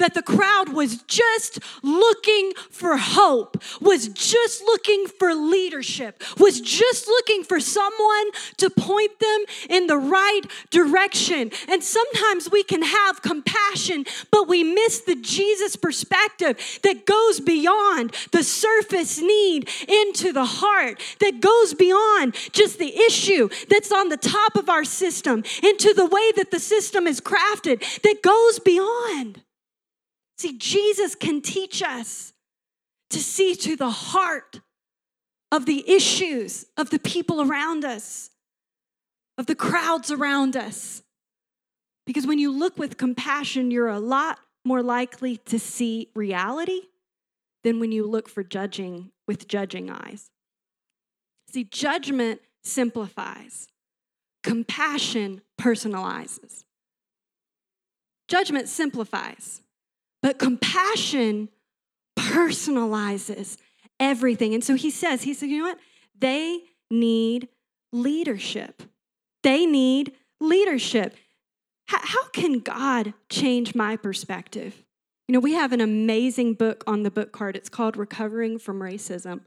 that 0.00 0.14
the 0.14 0.22
crowd 0.22 0.70
was 0.70 1.02
just 1.02 1.60
looking 1.82 2.52
for 2.70 2.96
hope, 2.96 3.62
was 3.80 4.08
just 4.08 4.62
looking 4.62 5.06
for 5.06 5.34
leadership, 5.34 6.22
was 6.38 6.60
just 6.60 7.06
looking 7.06 7.44
for 7.44 7.60
someone 7.60 8.30
to 8.56 8.68
point 8.70 9.18
them 9.20 9.44
in 9.68 9.86
the 9.86 9.96
right 9.96 10.42
direction. 10.70 11.50
And 11.68 11.84
sometimes 11.84 12.50
we 12.50 12.62
can 12.62 12.82
have 12.82 13.22
compassion, 13.22 14.04
but 14.30 14.48
we 14.48 14.64
miss 14.64 15.00
the 15.00 15.16
Jesus 15.16 15.76
perspective 15.76 16.80
that 16.82 17.06
goes 17.06 17.40
beyond 17.40 18.14
the 18.32 18.42
surface 18.42 19.20
need 19.20 19.68
into 19.88 20.32
the 20.32 20.44
heart, 20.44 21.00
that 21.20 21.40
goes 21.40 21.74
beyond 21.74 22.34
just 22.52 22.78
the 22.78 22.96
issue 23.06 23.48
that's 23.68 23.92
on 23.92 24.08
the 24.08 24.16
top 24.16 24.56
of 24.56 24.68
our 24.68 24.84
system, 24.84 25.44
into 25.62 25.92
the 25.94 26.06
way 26.06 26.32
that 26.36 26.50
the 26.50 26.58
system 26.58 27.06
is 27.06 27.20
crafted, 27.20 27.80
that 28.02 28.22
goes 28.22 28.58
beyond. 28.58 29.42
See, 30.40 30.56
Jesus 30.56 31.14
can 31.14 31.42
teach 31.42 31.82
us 31.82 32.32
to 33.10 33.18
see 33.18 33.54
to 33.56 33.76
the 33.76 33.90
heart 33.90 34.62
of 35.52 35.66
the 35.66 35.84
issues 35.86 36.64
of 36.78 36.88
the 36.88 36.98
people 36.98 37.42
around 37.42 37.84
us, 37.84 38.30
of 39.36 39.44
the 39.44 39.54
crowds 39.54 40.10
around 40.10 40.56
us. 40.56 41.02
Because 42.06 42.26
when 42.26 42.38
you 42.38 42.50
look 42.50 42.78
with 42.78 42.96
compassion, 42.96 43.70
you're 43.70 43.90
a 43.90 44.00
lot 44.00 44.38
more 44.64 44.82
likely 44.82 45.36
to 45.36 45.58
see 45.58 46.08
reality 46.14 46.84
than 47.62 47.78
when 47.78 47.92
you 47.92 48.06
look 48.06 48.26
for 48.26 48.42
judging 48.42 49.10
with 49.28 49.46
judging 49.46 49.90
eyes. 49.90 50.30
See, 51.52 51.64
judgment 51.64 52.40
simplifies, 52.64 53.68
compassion 54.42 55.42
personalizes. 55.60 56.64
Judgment 58.26 58.70
simplifies, 58.70 59.60
but 60.22 60.38
compassion 60.38 61.48
personalizes 62.18 63.56
everything. 63.98 64.54
And 64.54 64.64
so 64.64 64.74
he 64.74 64.90
says, 64.90 65.22
he 65.22 65.34
said, 65.34 65.48
you 65.48 65.58
know 65.58 65.68
what? 65.68 65.78
They 66.18 66.60
need 66.90 67.48
leadership. 67.92 68.82
They 69.42 69.66
need 69.66 70.12
leadership. 70.40 71.16
How, 71.86 71.98
how 72.02 72.28
can 72.28 72.60
God 72.60 73.14
change 73.28 73.74
my 73.74 73.96
perspective? 73.96 74.84
You 75.28 75.34
know, 75.34 75.40
we 75.40 75.54
have 75.54 75.72
an 75.72 75.80
amazing 75.80 76.54
book 76.54 76.84
on 76.86 77.02
the 77.02 77.10
book 77.10 77.32
card. 77.32 77.56
It's 77.56 77.68
called 77.68 77.96
Recovering 77.96 78.58
from 78.58 78.80
Racism. 78.80 79.40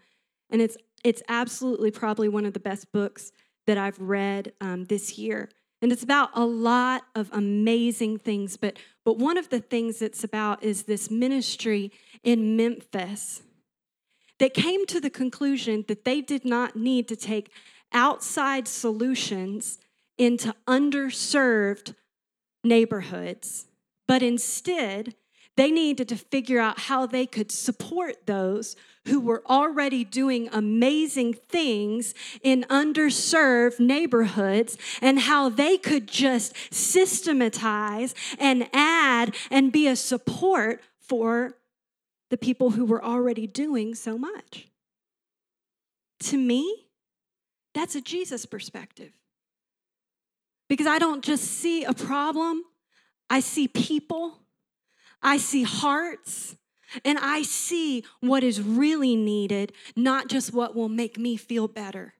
And 0.49 0.61
it's, 0.61 0.77
it's 1.03 1.21
absolutely 1.27 1.91
probably 1.91 2.29
one 2.29 2.45
of 2.45 2.53
the 2.53 2.59
best 2.59 2.91
books 2.91 3.31
that 3.67 3.77
I've 3.77 3.99
read 3.99 4.53
um, 4.61 4.85
this 4.85 5.17
year. 5.17 5.49
And 5.81 5.91
it's 5.91 6.03
about 6.03 6.29
a 6.33 6.45
lot 6.45 7.03
of 7.15 7.29
amazing 7.33 8.19
things. 8.19 8.55
But, 8.55 8.77
but 9.05 9.17
one 9.17 9.37
of 9.37 9.49
the 9.49 9.59
things 9.59 10.01
it's 10.01 10.23
about 10.23 10.63
is 10.63 10.83
this 10.83 11.11
ministry 11.11 11.91
in 12.23 12.55
Memphis 12.55 13.43
that 14.39 14.53
came 14.53 14.85
to 14.87 14.99
the 14.99 15.09
conclusion 15.09 15.85
that 15.87 16.05
they 16.05 16.21
did 16.21 16.45
not 16.45 16.75
need 16.75 17.07
to 17.07 17.15
take 17.15 17.51
outside 17.91 18.67
solutions 18.67 19.77
into 20.17 20.55
underserved 20.67 21.95
neighborhoods, 22.63 23.67
but 24.07 24.23
instead, 24.23 25.15
they 25.55 25.69
needed 25.71 26.09
to 26.09 26.15
figure 26.15 26.59
out 26.59 26.79
how 26.79 27.05
they 27.05 27.25
could 27.25 27.51
support 27.51 28.25
those 28.25 28.75
who 29.05 29.19
were 29.19 29.43
already 29.47 30.03
doing 30.03 30.49
amazing 30.51 31.33
things 31.33 32.13
in 32.41 32.63
underserved 32.69 33.79
neighborhoods 33.79 34.77
and 35.01 35.19
how 35.19 35.49
they 35.49 35.77
could 35.77 36.07
just 36.07 36.55
systematize 36.73 38.15
and 38.39 38.67
add 38.73 39.35
and 39.51 39.71
be 39.71 39.87
a 39.87 39.95
support 39.95 40.81
for 40.99 41.55
the 42.29 42.37
people 42.37 42.71
who 42.71 42.85
were 42.85 43.03
already 43.03 43.45
doing 43.45 43.93
so 43.93 44.17
much. 44.17 44.67
To 46.21 46.37
me, 46.37 46.87
that's 47.75 47.95
a 47.95 48.01
Jesus 48.01 48.45
perspective. 48.45 49.11
Because 50.69 50.87
I 50.87 50.97
don't 50.97 51.23
just 51.23 51.43
see 51.43 51.83
a 51.83 51.93
problem, 51.93 52.63
I 53.29 53.41
see 53.41 53.67
people 53.67 54.42
I 55.23 55.37
see 55.37 55.63
hearts 55.63 56.55
and 57.03 57.17
I 57.17 57.41
see 57.41 58.03
what 58.19 58.43
is 58.43 58.61
really 58.61 59.15
needed, 59.15 59.71
not 59.95 60.27
just 60.27 60.53
what 60.53 60.75
will 60.75 60.89
make 60.89 61.17
me 61.17 61.37
feel 61.37 61.67
better. 61.67 62.13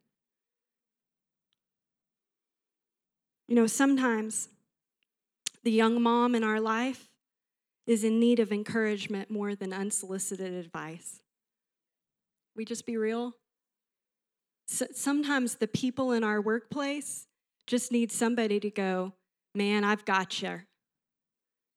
You 3.48 3.55
know, 3.55 3.67
sometimes 3.67 4.50
the 5.63 5.72
young 5.72 6.01
mom 6.01 6.33
in 6.33 6.43
our 6.43 6.60
life 6.60 7.10
is 7.86 8.03
in 8.03 8.19
need 8.19 8.39
of 8.39 8.51
encouragement 8.51 9.29
more 9.29 9.53
than 9.53 9.74
unsolicited 9.74 10.53
advice. 10.53 11.22
We 12.55 12.65
just 12.65 12.86
be 12.86 12.98
real. 12.98 13.33
So 14.65 14.88
sometimes 14.93 15.55
the 15.55 15.67
people 15.67 16.13
in 16.13 16.24
our 16.24 16.39
workplace 16.39 17.27
just 17.67 17.91
need 17.91 18.12
somebody 18.12 18.60
to 18.62 18.69
go, 18.69 19.13
Man, 19.55 19.83
I've 19.83 20.03
got 20.03 20.41
you. 20.41 20.62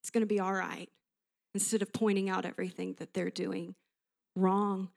It's 0.01 0.09
going 0.09 0.21
to 0.21 0.25
be 0.25 0.39
all 0.39 0.53
right 0.53 0.89
instead 1.57 1.81
of 1.81 1.91
pointing 1.91 2.29
out 2.29 2.45
everything 2.45 2.93
that 2.99 3.15
they're 3.15 3.31
doing 3.31 3.73
wrong. 4.35 4.89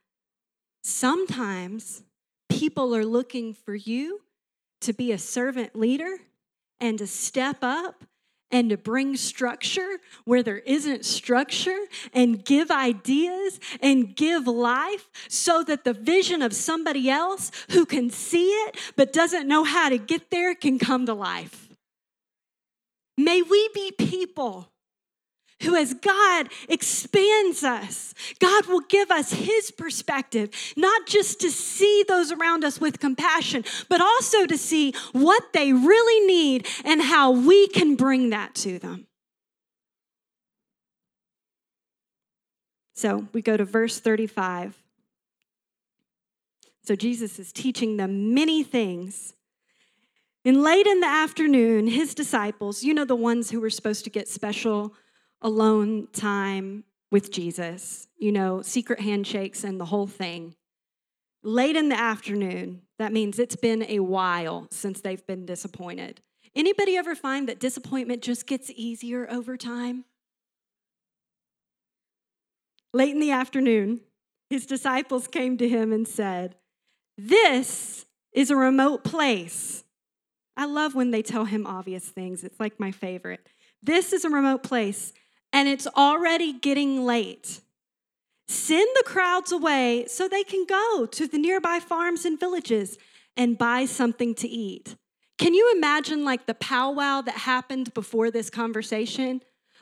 Sometimes 0.83 2.03
people 2.49 2.95
are 2.95 3.03
looking 3.03 3.55
for 3.55 3.73
you 3.73 4.21
to 4.81 4.93
be 4.93 5.11
a 5.11 5.17
servant 5.17 5.75
leader 5.75 6.19
and 6.79 6.99
to 6.99 7.07
step 7.07 7.57
up 7.63 8.03
and 8.51 8.69
to 8.69 8.77
bring 8.77 9.17
structure 9.17 9.97
where 10.25 10.43
there 10.43 10.59
isn't 10.59 11.03
structure 11.03 11.79
and 12.13 12.45
give 12.45 12.69
ideas 12.69 13.59
and 13.81 14.15
give 14.15 14.45
life 14.45 15.09
so 15.27 15.63
that 15.63 15.83
the 15.83 15.93
vision 15.93 16.43
of 16.43 16.53
somebody 16.53 17.09
else 17.09 17.51
who 17.71 17.87
can 17.87 18.11
see 18.11 18.49
it 18.49 18.77
but 18.95 19.11
doesn't 19.11 19.47
know 19.47 19.63
how 19.63 19.89
to 19.89 19.97
get 19.97 20.29
there 20.29 20.53
can 20.53 20.77
come 20.77 21.07
to 21.07 21.15
life. 21.15 21.69
May 23.17 23.41
we 23.41 23.67
be 23.73 23.91
people 23.97 24.71
who, 25.61 25.75
as 25.75 25.93
God 25.93 26.49
expands 26.69 27.63
us, 27.63 28.13
God 28.39 28.65
will 28.67 28.81
give 28.81 29.11
us 29.11 29.33
His 29.33 29.71
perspective, 29.71 30.49
not 30.75 31.07
just 31.07 31.39
to 31.41 31.51
see 31.51 32.03
those 32.07 32.31
around 32.31 32.63
us 32.63 32.79
with 32.79 32.99
compassion, 32.99 33.63
but 33.89 34.01
also 34.01 34.45
to 34.45 34.57
see 34.57 34.93
what 35.11 35.53
they 35.53 35.73
really 35.73 36.25
need 36.25 36.67
and 36.83 37.01
how 37.01 37.31
we 37.31 37.67
can 37.67 37.95
bring 37.95 38.29
that 38.29 38.55
to 38.55 38.79
them. 38.79 39.07
So 42.93 43.27
we 43.33 43.41
go 43.41 43.57
to 43.57 43.65
verse 43.65 43.99
35. 43.99 44.77
So 46.83 46.95
Jesus 46.95 47.39
is 47.39 47.51
teaching 47.51 47.97
them 47.97 48.33
many 48.33 48.63
things. 48.63 49.33
And 50.43 50.61
late 50.61 50.87
in 50.87 50.99
the 50.99 51.07
afternoon, 51.07 51.87
his 51.87 52.15
disciples, 52.15 52.83
you 52.83 52.93
know, 52.93 53.05
the 53.05 53.15
ones 53.15 53.51
who 53.51 53.61
were 53.61 53.69
supposed 53.69 54.03
to 54.03 54.09
get 54.09 54.27
special 54.27 54.93
alone 55.41 56.07
time 56.13 56.83
with 57.11 57.31
Jesus, 57.31 58.07
you 58.17 58.31
know, 58.31 58.61
secret 58.61 58.99
handshakes 58.99 59.63
and 59.63 59.79
the 59.79 59.85
whole 59.85 60.07
thing. 60.07 60.55
Late 61.43 61.75
in 61.75 61.89
the 61.89 61.99
afternoon, 61.99 62.83
that 62.99 63.11
means 63.11 63.39
it's 63.39 63.55
been 63.55 63.83
a 63.89 63.99
while 63.99 64.67
since 64.69 65.01
they've 65.01 65.25
been 65.25 65.45
disappointed. 65.45 66.21
Anybody 66.55 66.97
ever 66.97 67.15
find 67.15 67.49
that 67.49 67.59
disappointment 67.59 68.21
just 68.21 68.45
gets 68.45 68.69
easier 68.75 69.29
over 69.29 69.57
time? 69.57 70.05
Late 72.93 73.13
in 73.13 73.19
the 73.19 73.31
afternoon, 73.31 74.01
his 74.49 74.65
disciples 74.65 75.27
came 75.27 75.57
to 75.57 75.67
him 75.67 75.93
and 75.93 76.07
said, 76.07 76.55
This 77.17 78.05
is 78.33 78.51
a 78.51 78.55
remote 78.55 79.03
place. 79.03 79.83
I 80.57 80.65
love 80.65 80.93
when 80.93 81.11
they 81.11 81.21
tell 81.21 81.45
him 81.45 81.65
obvious 81.65 82.05
things. 82.05 82.43
It's 82.43 82.59
like 82.59 82.79
my 82.79 82.91
favorite. 82.91 83.47
This 83.81 84.13
is 84.13 84.25
a 84.25 84.29
remote 84.29 84.61
place, 84.61 85.13
and 85.53 85.67
it's 85.67 85.87
already 85.87 86.53
getting 86.53 87.05
late. 87.05 87.61
Send 88.47 88.87
the 88.95 89.03
crowds 89.03 89.51
away 89.51 90.05
so 90.07 90.27
they 90.27 90.43
can 90.43 90.65
go 90.65 91.05
to 91.05 91.27
the 91.27 91.37
nearby 91.37 91.79
farms 91.79 92.25
and 92.25 92.39
villages 92.39 92.97
and 93.37 93.57
buy 93.57 93.85
something 93.85 94.35
to 94.35 94.47
eat. 94.47 94.95
Can 95.37 95.53
you 95.53 95.73
imagine 95.75 96.23
like 96.23 96.45
the 96.45 96.53
powwow 96.53 97.21
that 97.21 97.37
happened 97.37 97.93
before 97.93 98.29
this 98.29 98.49
conversation? 98.49 99.41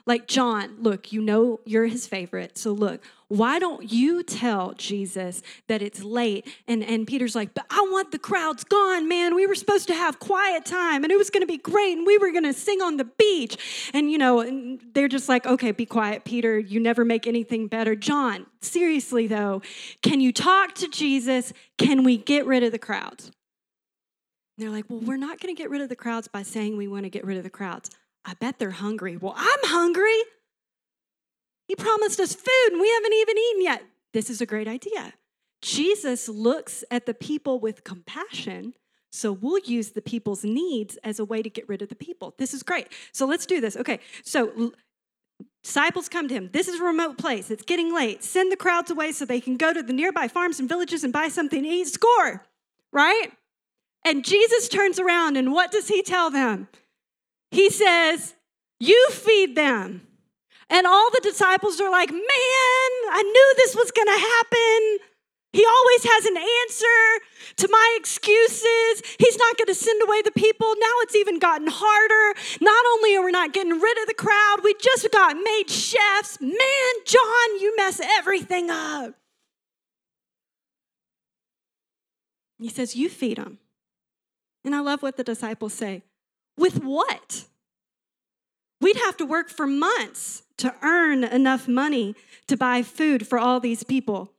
Like, 0.10 0.26
John, 0.26 0.78
look, 0.80 1.12
you 1.13 1.22
know 1.22 1.60
you're 1.65 1.86
his 1.86 2.08
favorite. 2.08 2.58
So, 2.58 2.72
look, 2.72 3.04
why 3.28 3.60
don't 3.60 3.91
you 3.91 4.24
tell 4.24 4.74
Jesus 4.74 5.43
that 5.67 5.84
it's 5.84 6.04
late? 6.04 6.48
And, 6.67 6.84
and 6.84 7.06
Peter's 7.06 7.36
like, 7.36 7.54
but 7.54 7.67
I 7.69 7.88
want 7.91 8.12
the 8.12 8.17
crowds 8.17 8.63
gone, 8.63 9.08
man. 9.08 9.36
We 9.36 9.45
were 9.45 9.54
supposed 9.54 9.86
to 9.89 9.93
have 9.93 10.17
quiet 10.17 10.65
time 10.65 11.04
and 11.04 11.12
it 11.12 11.17
was 11.19 11.30
going 11.30 11.41
to 11.41 11.48
be 11.48 11.60
great 11.60 11.95
and 11.95 12.08
we 12.08 12.17
were 12.17 12.32
going 12.32 12.45
to 12.45 12.54
sing 12.54 12.82
on 12.82 12.98
the 12.98 13.04
beach. 13.04 13.91
And, 13.93 14.10
you 14.10 14.17
know, 14.17 14.80
they're 14.95 15.08
just 15.08 15.30
like, 15.30 15.45
okay, 15.45 15.69
be 15.69 15.86
quiet, 15.86 16.26
Peter. 16.26 16.58
You 16.58 16.80
never 16.80 17.06
make 17.06 17.28
anything 17.28 17.67
better. 17.67 17.95
John, 17.95 18.48
seriously, 18.62 19.28
though, 19.28 19.62
can 20.02 20.22
you 20.22 20.34
talk 20.34 20.74
to 20.74 20.88
Jesus? 20.88 21.54
Can 21.78 22.04
we 22.04 22.17
get 22.17 22.48
rid 22.48 22.63
of 22.63 22.72
the 22.72 22.80
crowds? 22.80 23.26
And 23.26 23.34
they're 24.58 24.72
like, 24.72 24.86
well, 24.89 25.02
we're 25.02 25.17
not 25.17 25.39
going 25.39 25.56
to 25.56 25.62
get 25.62 25.69
rid 25.69 25.82
of 25.82 25.89
the 25.89 25.95
crowds 25.95 26.28
by 26.28 26.41
saying 26.41 26.78
we 26.78 26.88
want 26.88 27.04
to 27.04 27.12
get 27.12 27.24
rid 27.26 27.38
of 27.38 27.43
the 27.43 27.52
crowds. 27.52 27.91
I 28.25 28.34
bet 28.36 28.60
they're 28.60 28.71
hungry. 28.71 29.17
Well, 29.17 29.34
I'm 29.36 29.60
hungry. 29.63 30.21
He 31.67 31.75
promised 31.75 32.19
us 32.19 32.34
food 32.34 32.71
and 32.71 32.82
we 32.82 32.89
haven't 32.89 33.13
even 33.13 33.38
eaten 33.38 33.62
yet. 33.62 33.84
This 34.13 34.29
is 34.29 34.41
a 34.41 34.45
great 34.45 34.67
idea. 34.67 35.13
Jesus 35.62 36.27
looks 36.29 36.84
at 36.89 37.05
the 37.05 37.13
people 37.13 37.60
with 37.60 37.84
compassion. 37.84 38.73
So 39.12 39.32
we'll 39.32 39.60
use 39.60 39.91
the 39.91 40.01
people's 40.01 40.43
needs 40.43 40.97
as 41.03 41.19
a 41.19 41.25
way 41.25 41.41
to 41.41 41.49
get 41.49 41.67
rid 41.67 41.82
of 41.82 41.89
the 41.89 41.95
people. 41.95 42.36
This 42.38 42.53
is 42.53 42.63
great. 42.63 42.88
So 43.12 43.25
let's 43.25 43.45
do 43.45 43.60
this. 43.60 43.75
Okay. 43.75 43.99
So 44.23 44.73
disciples 45.63 46.10
come 46.10 46.27
to 46.27 46.34
him. 46.34 46.49
This 46.53 46.67
is 46.67 46.79
a 46.79 46.84
remote 46.84 47.17
place. 47.17 47.49
It's 47.49 47.63
getting 47.63 47.93
late. 47.93 48.23
Send 48.23 48.51
the 48.51 48.58
crowds 48.58 48.91
away 48.91 49.12
so 49.12 49.25
they 49.25 49.41
can 49.41 49.58
go 49.58 49.73
to 49.73 49.82
the 49.82 49.93
nearby 49.93 50.27
farms 50.27 50.60
and 50.60 50.69
villages 50.69 51.03
and 51.03 51.12
buy 51.12 51.27
something 51.27 51.63
to 51.63 51.69
eat. 51.69 51.88
Score. 51.88 52.45
Right? 52.91 53.32
And 54.05 54.23
Jesus 54.23 54.69
turns 54.69 54.99
around 54.99 55.38
and 55.38 55.51
what 55.51 55.71
does 55.71 55.88
he 55.88 56.01
tell 56.01 56.29
them? 56.29 56.67
He 57.52 57.70
says, 57.70 58.36
You 58.80 59.10
feed 59.12 59.56
them. 59.56 60.08
And 60.70 60.86
all 60.86 61.10
the 61.12 61.22
disciples 61.22 61.82
are 61.82 61.90
like, 61.90 62.12
Man, 62.12 62.22
I 62.22 63.24
knew 63.24 63.54
this 63.58 63.76
was 63.76 63.92
going 63.92 64.08
to 64.08 64.12
happen. 64.12 65.10
He 65.52 65.66
always 65.66 66.04
has 66.04 66.26
an 66.26 66.38
answer 66.38 67.26
to 67.58 67.68
my 67.72 67.98
excuses. 68.00 69.02
He's 69.18 69.38
not 69.38 69.58
going 69.58 69.68
to 69.68 69.74
send 69.74 70.00
away 70.04 70.22
the 70.22 70.32
people. 70.32 70.68
Now 70.68 70.94
it's 71.02 71.16
even 71.16 71.40
gotten 71.40 71.68
harder. 71.68 72.40
Not 72.62 72.86
only 72.94 73.16
are 73.16 73.26
we 73.26 73.32
not 73.32 73.52
getting 73.52 73.80
rid 73.80 73.98
of 74.00 74.08
the 74.08 74.14
crowd, 74.14 74.58
we 74.64 74.76
just 74.80 75.12
got 75.12 75.36
made 75.38 75.68
chefs. 75.68 76.40
Man, 76.40 76.94
John, 77.06 77.60
you 77.60 77.76
mess 77.78 78.00
everything 78.00 78.70
up. 78.70 79.16
He 82.60 82.70
says, 82.70 82.96
You 82.96 83.10
feed 83.10 83.38
them. 83.38 83.58
And 84.64 84.76
I 84.76 84.82
love 84.82 85.02
what 85.02 85.18
the 85.18 85.24
disciples 85.24 85.74
say. 85.74 86.04
With 86.60 86.84
what? 86.84 87.45
We'd 88.82 88.98
have 88.98 89.15
to 89.17 89.26
work 89.26 89.50
for 89.50 89.65
months 89.65 90.43
to 90.58 90.76
earn 90.82 91.24
enough 91.24 91.69
money 91.69 92.15
to 92.48 92.58
buy 92.58 92.84
food 92.84 93.26
for 93.26 93.39
all 93.39 93.62
these 93.62 93.84
people. 93.84 94.34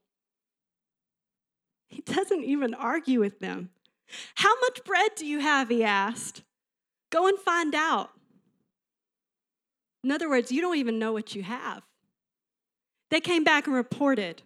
He 1.89 2.01
doesn't 2.01 2.43
even 2.43 2.75
argue 2.75 3.19
with 3.19 3.39
them. 3.39 3.71
How 4.35 4.53
much 4.61 4.83
bread 4.83 5.11
do 5.15 5.25
you 5.25 5.39
have? 5.39 5.69
He 5.69 5.83
asked. 5.83 6.43
Go 7.11 7.27
and 7.27 7.39
find 7.39 7.73
out. 7.73 8.11
In 10.03 10.11
other 10.11 10.29
words, 10.29 10.51
you 10.51 10.61
don't 10.61 10.77
even 10.77 10.99
know 10.99 11.13
what 11.13 11.35
you 11.35 11.41
have. 11.41 11.81
They 13.09 13.19
came 13.19 13.43
back 13.43 13.65
and 13.65 13.75
reported 13.75 14.43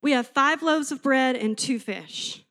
We 0.00 0.12
have 0.12 0.28
five 0.28 0.62
loaves 0.62 0.92
of 0.92 1.02
bread 1.02 1.34
and 1.34 1.58
two 1.58 1.78
fish. 1.78 2.41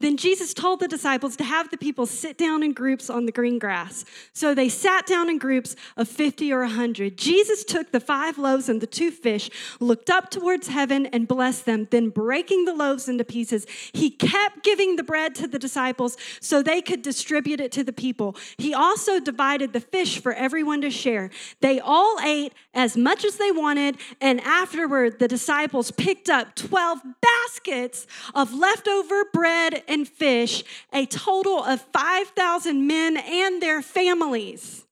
Then 0.00 0.16
Jesus 0.16 0.54
told 0.54 0.80
the 0.80 0.88
disciples 0.88 1.36
to 1.36 1.44
have 1.44 1.70
the 1.70 1.76
people 1.76 2.06
sit 2.06 2.38
down 2.38 2.62
in 2.62 2.72
groups 2.72 3.10
on 3.10 3.26
the 3.26 3.32
green 3.32 3.58
grass. 3.58 4.04
So 4.32 4.54
they 4.54 4.70
sat 4.70 5.06
down 5.06 5.28
in 5.28 5.38
groups 5.38 5.76
of 5.96 6.08
50 6.08 6.52
or 6.52 6.60
100. 6.60 7.18
Jesus 7.18 7.64
took 7.64 7.92
the 7.92 8.00
five 8.00 8.38
loaves 8.38 8.70
and 8.70 8.80
the 8.80 8.86
two 8.86 9.10
fish, 9.10 9.50
looked 9.78 10.08
up 10.08 10.30
towards 10.30 10.68
heaven, 10.68 11.06
and 11.06 11.28
blessed 11.28 11.66
them. 11.66 11.86
Then, 11.90 12.08
breaking 12.08 12.64
the 12.64 12.72
loaves 12.72 13.08
into 13.08 13.24
pieces, 13.24 13.66
he 13.92 14.10
kept 14.10 14.64
giving 14.64 14.96
the 14.96 15.02
bread 15.02 15.34
to 15.36 15.46
the 15.46 15.58
disciples 15.58 16.16
so 16.40 16.62
they 16.62 16.80
could 16.80 17.02
distribute 17.02 17.60
it 17.60 17.70
to 17.72 17.84
the 17.84 17.92
people. 17.92 18.36
He 18.56 18.72
also 18.72 19.20
divided 19.20 19.72
the 19.72 19.80
fish 19.80 20.20
for 20.20 20.32
everyone 20.32 20.80
to 20.80 20.90
share. 20.90 21.30
They 21.60 21.78
all 21.78 22.18
ate 22.22 22.54
as 22.72 22.96
much 22.96 23.24
as 23.24 23.36
they 23.36 23.50
wanted, 23.50 23.96
and 24.20 24.40
afterward, 24.42 25.18
the 25.18 25.28
disciples 25.28 25.90
picked 25.90 26.28
up 26.28 26.54
12 26.54 27.00
baskets 27.20 28.06
of 28.34 28.54
leftover 28.54 29.24
bread 29.32 29.82
and 29.88 30.06
fish, 30.06 30.62
a 30.92 31.06
total 31.06 31.64
of 31.64 31.80
5,000 31.92 32.86
men 32.86 33.16
and 33.16 33.60
their 33.60 33.82
families 33.82 34.86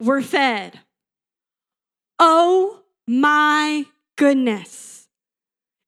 were 0.00 0.22
fed. 0.22 0.80
Oh 2.18 2.80
my 3.06 3.86
goodness. 4.16 5.08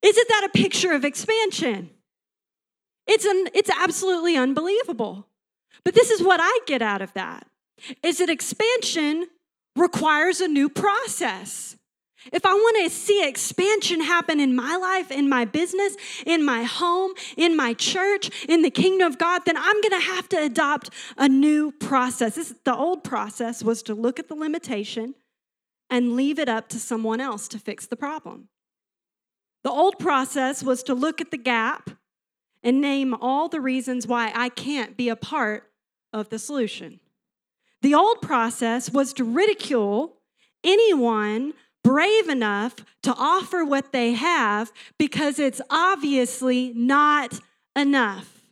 Isn't 0.02 0.28
that 0.28 0.44
a 0.44 0.58
picture 0.58 0.92
of 0.92 1.04
expansion? 1.04 1.90
It's, 3.06 3.24
an, 3.24 3.48
it's 3.54 3.70
absolutely 3.70 4.36
unbelievable. 4.36 5.26
But 5.84 5.94
this 5.94 6.10
is 6.10 6.22
what 6.22 6.40
I 6.40 6.60
get 6.66 6.82
out 6.82 7.02
of 7.02 7.12
that 7.14 7.46
is 8.02 8.18
that 8.18 8.28
expansion 8.28 9.26
requires 9.76 10.40
a 10.40 10.48
new 10.48 10.68
process. 10.68 11.76
If 12.32 12.44
I 12.44 12.52
want 12.52 12.84
to 12.84 12.90
see 12.90 13.26
expansion 13.26 14.02
happen 14.02 14.40
in 14.40 14.54
my 14.54 14.76
life, 14.76 15.10
in 15.10 15.28
my 15.28 15.46
business, 15.46 15.96
in 16.26 16.44
my 16.44 16.64
home, 16.64 17.12
in 17.36 17.56
my 17.56 17.72
church, 17.72 18.46
in 18.46 18.60
the 18.60 18.70
kingdom 18.70 19.06
of 19.06 19.18
God, 19.18 19.42
then 19.46 19.56
I'm 19.56 19.80
going 19.80 19.98
to 19.98 20.06
have 20.06 20.28
to 20.30 20.42
adopt 20.42 20.90
a 21.16 21.28
new 21.28 21.72
process. 21.72 22.34
This, 22.34 22.54
the 22.64 22.76
old 22.76 23.04
process 23.04 23.64
was 23.64 23.82
to 23.84 23.94
look 23.94 24.18
at 24.18 24.28
the 24.28 24.34
limitation 24.34 25.14
and 25.88 26.14
leave 26.14 26.38
it 26.38 26.48
up 26.48 26.68
to 26.68 26.78
someone 26.78 27.20
else 27.20 27.48
to 27.48 27.58
fix 27.58 27.86
the 27.86 27.96
problem. 27.96 28.48
The 29.64 29.70
old 29.70 29.98
process 29.98 30.62
was 30.62 30.82
to 30.84 30.94
look 30.94 31.20
at 31.20 31.30
the 31.30 31.38
gap 31.38 31.90
and 32.62 32.80
name 32.80 33.14
all 33.14 33.48
the 33.48 33.60
reasons 33.60 34.06
why 34.06 34.30
I 34.34 34.50
can't 34.50 34.96
be 34.96 35.08
a 35.08 35.16
part 35.16 35.70
of 36.12 36.28
the 36.28 36.38
solution. 36.38 37.00
The 37.82 37.94
old 37.94 38.20
process 38.20 38.90
was 38.90 39.12
to 39.14 39.24
ridicule 39.24 40.16
anyone 40.62 41.54
brave 41.82 42.28
enough 42.28 42.76
to 43.02 43.14
offer 43.16 43.64
what 43.64 43.92
they 43.92 44.12
have 44.12 44.70
because 44.98 45.38
it's 45.38 45.60
obviously 45.70 46.72
not 46.74 47.40
enough. 47.74 48.42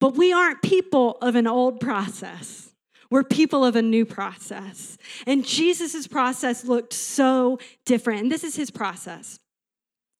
But 0.00 0.16
we 0.16 0.32
aren't 0.32 0.62
people 0.62 1.18
of 1.20 1.34
an 1.34 1.46
old 1.46 1.80
process. 1.80 2.70
We're 3.10 3.24
people 3.24 3.64
of 3.64 3.76
a 3.76 3.82
new 3.82 4.06
process. 4.06 4.96
And 5.26 5.44
Jesus' 5.44 6.06
process 6.06 6.64
looked 6.64 6.92
so 6.92 7.58
different. 7.84 8.22
And 8.22 8.32
this 8.32 8.42
is 8.42 8.56
his 8.56 8.70
process. 8.70 9.38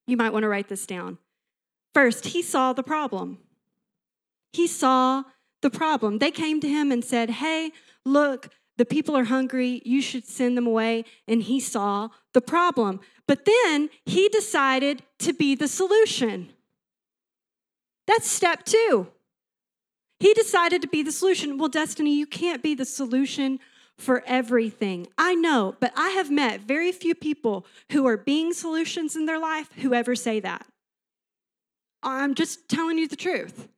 You 0.07 0.17
might 0.17 0.33
want 0.33 0.43
to 0.43 0.49
write 0.49 0.69
this 0.69 0.85
down. 0.85 1.19
First, 1.95 2.27
he 2.27 2.43
saw 2.43 2.73
the 2.73 2.83
problem. 2.83 3.39
He 4.53 4.67
saw 4.67 5.25
the 5.63 5.71
problem. 5.71 6.19
They 6.19 6.31
came 6.31 6.61
to 6.61 6.69
him 6.69 6.93
and 6.93 7.05
said, 7.05 7.31
Hey, 7.31 7.73
look, 8.05 8.51
the 8.77 8.85
people 8.85 9.17
are 9.17 9.25
hungry, 9.25 9.83
you 9.85 10.03
should 10.03 10.27
send 10.27 10.57
them 10.57 10.67
away. 10.67 11.05
And 11.27 11.43
he 11.43 11.61
saw 11.61 12.09
the 12.33 12.41
problem. 12.41 13.01
But 13.27 13.45
then 13.45 13.91
he 14.05 14.29
decided 14.29 15.03
to 15.21 15.33
be 15.33 15.55
the 15.55 15.69
solution. 15.69 16.51
That's 18.07 18.29
step 18.29 18.65
two. 18.65 19.09
He 20.19 20.35
decided 20.35 20.83
to 20.83 20.89
be 20.89 21.03
the 21.03 21.13
solution. 21.13 21.59
Well, 21.59 21.69
Destiny, 21.69 22.17
you 22.17 22.27
can't 22.27 22.63
be 22.63 22.75
the 22.75 22.85
solution 22.85 23.59
for 23.99 24.23
everything. 24.27 25.07
I 25.19 25.35
know, 25.35 25.77
but 25.81 25.93
I 25.97 26.11
have 26.11 26.31
met 26.31 26.61
very 26.61 26.93
few 26.93 27.15
people 27.15 27.67
who 27.91 28.07
are 28.07 28.17
being 28.17 28.53
solutions 28.53 29.17
in 29.17 29.27
their 29.27 29.39
life 29.39 29.71
who 29.79 29.95
ever 29.95 30.15
say 30.17 30.41
that. 30.41 30.67
I'm 32.03 32.35
just 32.35 32.69
telling 32.69 32.99
you 32.99 33.07
the 33.07 33.17
truth. 33.17 33.69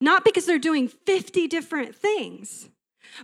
Not 0.00 0.24
because 0.24 0.46
they're 0.46 0.58
doing 0.58 0.88
50 0.88 1.48
different 1.48 1.94
things, 1.94 2.68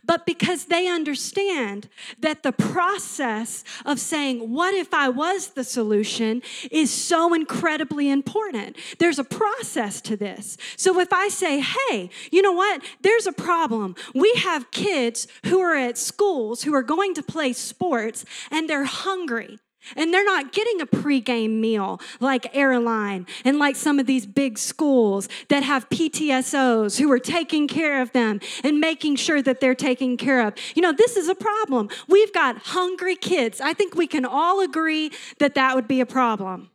but 0.04 0.26
because 0.26 0.66
they 0.66 0.88
understand 0.88 1.88
that 2.18 2.42
the 2.42 2.52
process 2.52 3.64
of 3.84 4.00
saying, 4.00 4.50
What 4.50 4.74
if 4.74 4.92
I 4.92 5.08
was 5.08 5.48
the 5.48 5.64
solution, 5.64 6.42
is 6.70 6.90
so 6.90 7.34
incredibly 7.34 8.10
important. 8.10 8.76
There's 8.98 9.18
a 9.18 9.24
process 9.24 10.00
to 10.02 10.16
this. 10.16 10.56
So 10.76 10.98
if 11.00 11.12
I 11.12 11.28
say, 11.28 11.60
Hey, 11.60 12.10
you 12.32 12.42
know 12.42 12.52
what? 12.52 12.82
There's 13.02 13.26
a 13.26 13.32
problem. 13.32 13.94
We 14.14 14.32
have 14.38 14.70
kids 14.70 15.28
who 15.46 15.60
are 15.60 15.76
at 15.76 15.98
schools 15.98 16.62
who 16.62 16.74
are 16.74 16.82
going 16.82 17.14
to 17.14 17.22
play 17.22 17.52
sports 17.52 18.24
and 18.50 18.68
they're 18.68 18.84
hungry. 18.84 19.58
And 19.96 20.12
they're 20.12 20.24
not 20.24 20.52
getting 20.52 20.80
a 20.80 20.86
pregame 20.86 21.60
meal 21.60 22.00
like 22.20 22.54
airline 22.56 23.26
and 23.44 23.58
like 23.58 23.76
some 23.76 23.98
of 23.98 24.06
these 24.06 24.26
big 24.26 24.58
schools 24.58 25.28
that 25.48 25.62
have 25.62 25.88
PTSOs 25.88 26.98
who 26.98 27.10
are 27.12 27.18
taking 27.18 27.68
care 27.68 28.00
of 28.00 28.12
them 28.12 28.40
and 28.62 28.80
making 28.80 29.16
sure 29.16 29.42
that 29.42 29.60
they're 29.60 29.74
taken 29.74 30.16
care 30.16 30.46
of. 30.46 30.54
You 30.74 30.82
know, 30.82 30.92
this 30.92 31.16
is 31.16 31.28
a 31.28 31.34
problem. 31.34 31.88
We've 32.08 32.32
got 32.32 32.58
hungry 32.58 33.16
kids. 33.16 33.60
I 33.60 33.74
think 33.74 33.94
we 33.94 34.06
can 34.06 34.24
all 34.24 34.60
agree 34.60 35.10
that 35.38 35.54
that 35.54 35.74
would 35.74 35.88
be 35.88 36.00
a 36.00 36.06
problem. 36.06 36.70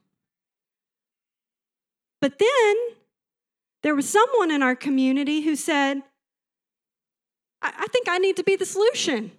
But 2.21 2.37
then 2.37 2.75
there 3.81 3.95
was 3.95 4.09
someone 4.09 4.51
in 4.51 4.61
our 4.61 4.75
community 4.75 5.41
who 5.41 5.55
said, 5.55 6.01
I, 7.61 7.73
I 7.77 7.87
think 7.87 8.07
I 8.09 8.17
need 8.17 8.35
to 8.37 8.43
be 8.43 8.55
the 8.55 8.65
solution. 8.65 9.31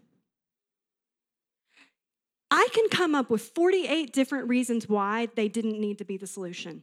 I 2.51 2.69
can 2.73 2.89
come 2.89 3.15
up 3.15 3.31
with 3.31 3.43
48 3.43 4.13
different 4.13 4.49
reasons 4.49 4.89
why 4.89 5.29
they 5.37 5.49
didn't 5.49 5.81
need 5.81 5.99
to 5.99 6.05
be 6.05 6.17
the 6.17 6.27
solution. 6.27 6.83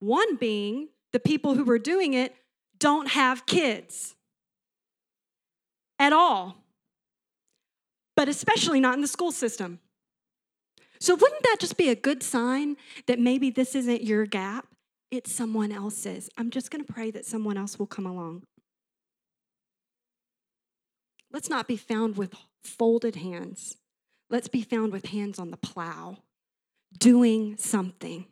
One 0.00 0.36
being 0.36 0.88
the 1.12 1.20
people 1.20 1.54
who 1.54 1.64
were 1.64 1.78
doing 1.78 2.14
it 2.14 2.34
don't 2.78 3.08
have 3.08 3.46
kids 3.46 4.14
at 5.98 6.12
all, 6.12 6.56
but 8.16 8.28
especially 8.28 8.80
not 8.80 8.94
in 8.94 9.00
the 9.00 9.08
school 9.08 9.32
system. 9.32 9.78
So, 10.98 11.14
wouldn't 11.14 11.42
that 11.42 11.58
just 11.60 11.76
be 11.76 11.90
a 11.90 11.94
good 11.94 12.22
sign 12.22 12.76
that 13.06 13.18
maybe 13.18 13.50
this 13.50 13.74
isn't 13.74 14.02
your 14.02 14.26
gap? 14.26 14.66
It's 15.10 15.32
someone 15.32 15.70
else's. 15.70 16.28
I'm 16.36 16.50
just 16.50 16.70
going 16.70 16.84
to 16.84 16.92
pray 16.92 17.10
that 17.12 17.24
someone 17.24 17.56
else 17.56 17.78
will 17.78 17.86
come 17.86 18.06
along. 18.06 18.42
Let's 21.32 21.50
not 21.50 21.68
be 21.68 21.76
found 21.76 22.16
with 22.16 22.34
folded 22.64 23.16
hands 23.16 23.76
Let's 24.28 24.48
be 24.48 24.62
found 24.62 24.92
with 24.92 25.06
hands 25.06 25.38
on 25.38 25.50
the 25.50 25.56
plow, 25.56 26.18
doing 26.98 27.56
something 27.58 28.26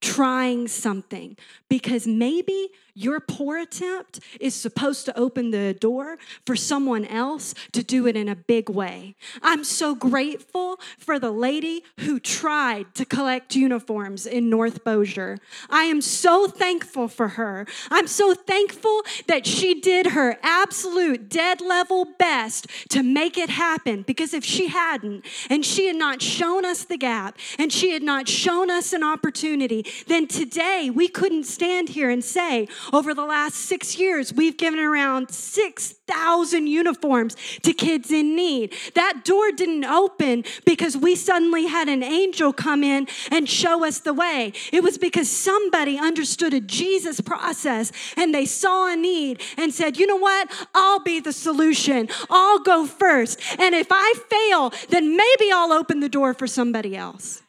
trying 0.00 0.68
something 0.68 1.36
because 1.68 2.06
maybe 2.06 2.70
your 2.94 3.20
poor 3.20 3.58
attempt 3.58 4.20
is 4.40 4.54
supposed 4.54 5.06
to 5.06 5.18
open 5.18 5.50
the 5.50 5.74
door 5.74 6.18
for 6.44 6.56
someone 6.56 7.04
else 7.06 7.54
to 7.72 7.82
do 7.82 8.06
it 8.06 8.16
in 8.16 8.28
a 8.28 8.34
big 8.34 8.68
way. 8.68 9.14
I'm 9.42 9.64
so 9.64 9.94
grateful 9.94 10.78
for 10.98 11.18
the 11.18 11.30
lady 11.30 11.84
who 12.00 12.20
tried 12.20 12.94
to 12.96 13.04
collect 13.04 13.54
uniforms 13.54 14.26
in 14.26 14.50
North 14.50 14.84
Bossier. 14.84 15.38
I 15.70 15.84
am 15.84 16.00
so 16.00 16.46
thankful 16.46 17.08
for 17.08 17.28
her. 17.28 17.66
I'm 17.90 18.06
so 18.06 18.34
thankful 18.34 19.02
that 19.28 19.46
she 19.46 19.80
did 19.80 20.08
her 20.08 20.38
absolute 20.42 21.28
dead 21.28 21.60
level 21.60 22.06
best 22.18 22.66
to 22.90 23.02
make 23.02 23.38
it 23.38 23.50
happen 23.50 24.02
because 24.02 24.34
if 24.34 24.44
she 24.44 24.68
hadn't 24.68 25.24
and 25.48 25.64
she 25.64 25.86
had 25.86 25.96
not 25.96 26.20
shown 26.20 26.64
us 26.64 26.84
the 26.84 26.98
gap 26.98 27.38
and 27.58 27.72
she 27.72 27.92
had 27.92 28.02
not 28.02 28.28
shown 28.28 28.70
us 28.70 28.92
an 28.92 29.02
opportunity, 29.02 29.84
then 30.06 30.26
today 30.26 30.90
we 30.92 31.08
couldn't 31.08 31.44
stand 31.44 31.90
here 31.90 32.10
and 32.10 32.24
say, 32.24 32.68
over 32.92 33.14
the 33.14 33.24
last 33.24 33.54
six 33.54 33.98
years, 33.98 34.32
we've 34.32 34.56
given 34.56 34.80
around 34.80 35.30
6,000 35.30 36.66
uniforms 36.66 37.36
to 37.62 37.72
kids 37.72 38.10
in 38.10 38.34
need. 38.36 38.74
That 38.94 39.24
door 39.24 39.52
didn't 39.52 39.84
open 39.84 40.44
because 40.64 40.96
we 40.96 41.14
suddenly 41.14 41.66
had 41.66 41.88
an 41.88 42.02
angel 42.02 42.52
come 42.52 42.82
in 42.82 43.08
and 43.30 43.48
show 43.48 43.84
us 43.84 44.00
the 44.00 44.14
way. 44.14 44.52
It 44.72 44.82
was 44.82 44.98
because 44.98 45.30
somebody 45.30 45.98
understood 45.98 46.54
a 46.54 46.60
Jesus 46.60 47.20
process 47.20 47.92
and 48.16 48.34
they 48.34 48.46
saw 48.46 48.92
a 48.92 48.96
need 48.96 49.40
and 49.56 49.72
said, 49.72 49.98
you 49.98 50.06
know 50.06 50.16
what? 50.16 50.50
I'll 50.74 51.02
be 51.02 51.20
the 51.20 51.32
solution. 51.32 52.08
I'll 52.28 52.60
go 52.60 52.86
first. 52.86 53.40
And 53.58 53.74
if 53.74 53.88
I 53.90 54.14
fail, 54.28 54.72
then 54.88 55.16
maybe 55.16 55.52
I'll 55.52 55.72
open 55.72 56.00
the 56.00 56.08
door 56.08 56.34
for 56.34 56.46
somebody 56.46 56.96
else. 56.96 57.42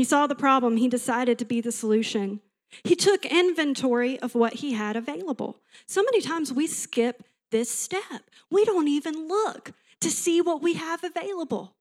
He 0.00 0.04
saw 0.04 0.26
the 0.26 0.34
problem, 0.34 0.78
he 0.78 0.88
decided 0.88 1.38
to 1.38 1.44
be 1.44 1.60
the 1.60 1.70
solution. 1.70 2.40
He 2.84 2.96
took 2.96 3.26
inventory 3.26 4.18
of 4.20 4.34
what 4.34 4.54
he 4.54 4.72
had 4.72 4.96
available. 4.96 5.60
So 5.84 6.02
many 6.02 6.22
times 6.22 6.50
we 6.50 6.66
skip 6.68 7.22
this 7.50 7.68
step. 7.68 8.22
We 8.50 8.64
don't 8.64 8.88
even 8.88 9.28
look 9.28 9.72
to 10.00 10.10
see 10.10 10.40
what 10.40 10.62
we 10.62 10.72
have 10.72 11.04
available. 11.04 11.74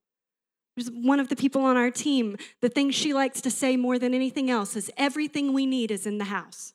There's 0.76 0.92
one 0.92 1.22
of 1.22 1.30
the 1.30 1.38
people 1.38 1.62
on 1.62 1.78
our 1.78 1.92
team, 1.92 2.36
the 2.60 2.68
thing 2.68 2.92
she 2.92 3.14
likes 3.14 3.40
to 3.40 3.50
say 3.50 3.78
more 3.78 3.98
than 3.98 4.14
anything 4.14 4.52
else 4.52 4.76
is 4.76 4.92
everything 4.98 5.54
we 5.54 5.66
need 5.66 5.90
is 5.90 6.06
in 6.06 6.18
the 6.18 6.26
house. 6.26 6.74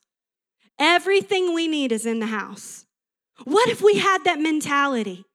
Everything 0.79 1.53
we 1.53 1.69
need 1.69 1.93
is 1.93 2.07
in 2.07 2.21
the 2.21 2.29
house. 2.29 2.87
What 3.45 3.69
if 3.69 3.83
we 3.83 3.99
had 3.99 4.25
that 4.25 4.41
mentality? 4.41 5.27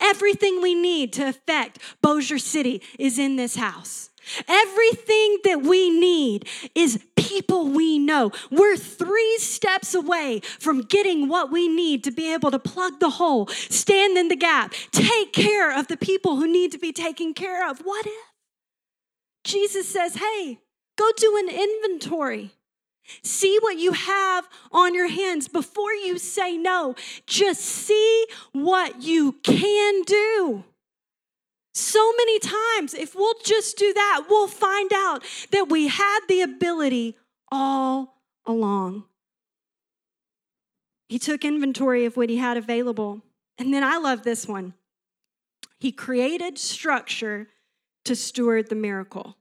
Everything 0.00 0.62
we 0.62 0.76
need 0.76 1.12
to 1.14 1.26
affect 1.26 1.80
Bossier 2.02 2.38
City 2.38 2.82
is 3.00 3.18
in 3.18 3.34
this 3.34 3.56
house. 3.56 4.10
Everything 4.48 5.38
that 5.44 5.62
we 5.62 5.90
need 5.90 6.48
is 6.74 7.04
people 7.16 7.68
we 7.68 7.98
know. 7.98 8.32
We're 8.50 8.76
three 8.76 9.36
steps 9.38 9.94
away 9.94 10.40
from 10.58 10.82
getting 10.82 11.28
what 11.28 11.50
we 11.50 11.68
need 11.68 12.04
to 12.04 12.10
be 12.10 12.32
able 12.32 12.50
to 12.50 12.58
plug 12.58 13.00
the 13.00 13.10
hole, 13.10 13.46
stand 13.48 14.16
in 14.16 14.28
the 14.28 14.36
gap, 14.36 14.74
take 14.92 15.32
care 15.32 15.76
of 15.76 15.88
the 15.88 15.96
people 15.96 16.36
who 16.36 16.46
need 16.46 16.72
to 16.72 16.78
be 16.78 16.92
taken 16.92 17.34
care 17.34 17.68
of. 17.68 17.80
What 17.80 18.06
if? 18.06 18.32
Jesus 19.44 19.88
says, 19.88 20.16
hey, 20.16 20.58
go 20.96 21.10
do 21.16 21.36
an 21.36 21.48
inventory. 21.48 22.50
See 23.22 23.58
what 23.60 23.78
you 23.78 23.92
have 23.92 24.48
on 24.72 24.94
your 24.94 25.08
hands 25.08 25.46
before 25.46 25.92
you 25.92 26.18
say 26.18 26.56
no. 26.56 26.96
Just 27.26 27.60
see 27.60 28.26
what 28.52 29.02
you 29.02 29.32
can 29.44 30.02
do. 30.02 30.64
So 31.76 32.10
many 32.16 32.38
times, 32.38 32.94
if 32.94 33.14
we'll 33.14 33.38
just 33.44 33.76
do 33.76 33.92
that, 33.92 34.22
we'll 34.30 34.48
find 34.48 34.90
out 34.94 35.22
that 35.50 35.68
we 35.68 35.88
had 35.88 36.20
the 36.26 36.40
ability 36.40 37.18
all 37.52 38.22
along. 38.46 39.04
He 41.10 41.18
took 41.18 41.44
inventory 41.44 42.06
of 42.06 42.16
what 42.16 42.30
he 42.30 42.38
had 42.38 42.56
available. 42.56 43.20
And 43.58 43.74
then 43.74 43.84
I 43.84 43.98
love 43.98 44.22
this 44.22 44.48
one. 44.48 44.72
He 45.78 45.92
created 45.92 46.56
structure 46.56 47.48
to 48.06 48.16
steward 48.16 48.70
the 48.70 48.74
miracle. 48.74 49.36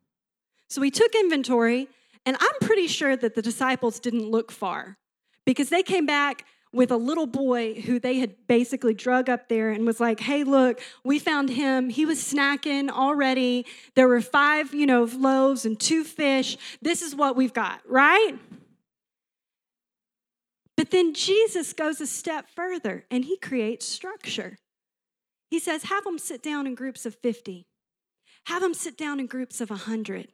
So 0.67 0.82
he 0.82 0.91
took 0.91 1.15
inventory, 1.15 1.88
and 2.26 2.36
I'm 2.38 2.60
pretty 2.60 2.88
sure 2.88 3.15
that 3.15 3.36
the 3.36 3.41
disciples 3.41 3.98
didn't 3.98 4.30
look 4.30 4.52
far 4.52 4.98
because 5.45 5.69
they 5.69 5.84
came 5.84 6.06
back 6.06 6.43
with 6.76 6.92
a 6.92 6.98
little 6.98 7.26
boy 7.26 7.74
who 7.82 8.00
they 8.00 8.20
had 8.20 8.36
basically 8.48 8.94
drug 8.94 9.30
up 9.30 9.48
there 9.48 9.72
and 9.72 9.86
was 9.86 10.00
like, 10.00 10.20
hey, 10.20 10.44
look, 10.44 10.82
we 11.04 11.18
found 11.18 11.50
him. 11.50 11.90
He 11.90 12.06
was 12.06 12.20
snacking 12.20 12.90
already. 12.90 13.66
There 13.96 14.08
were 14.08 14.22
five, 14.22 14.74
you 14.74 14.86
know, 14.86 15.06
loaves 15.06 15.66
and 15.66 15.80
two 15.80 16.04
fish. 16.04 16.58
This 16.82 17.02
is 17.02 17.16
what 17.16 17.36
we've 17.36 17.54
got, 17.54 17.82
right? 17.88 18.34
But 20.78 20.92
then 20.92 21.14
Jesus 21.14 21.72
goes 21.72 22.02
a 22.02 22.08
step 22.08 22.50
further 22.54 23.06
and 23.10 23.24
he 23.24 23.38
creates 23.38 23.86
structure. 23.86 24.58
He 25.50 25.60
says, 25.60 25.84
have 25.84 26.04
them 26.04 26.20
sit 26.20 26.44
down 26.44 26.68
in 26.68 26.76
groups 26.76 27.06
of 27.06 27.16
50, 27.16 27.66
have 28.48 28.62
them 28.62 28.74
sit 28.74 28.98
down 28.98 29.22
in 29.22 29.28
groups 29.28 29.62
of 29.62 29.70
100. 29.70 30.28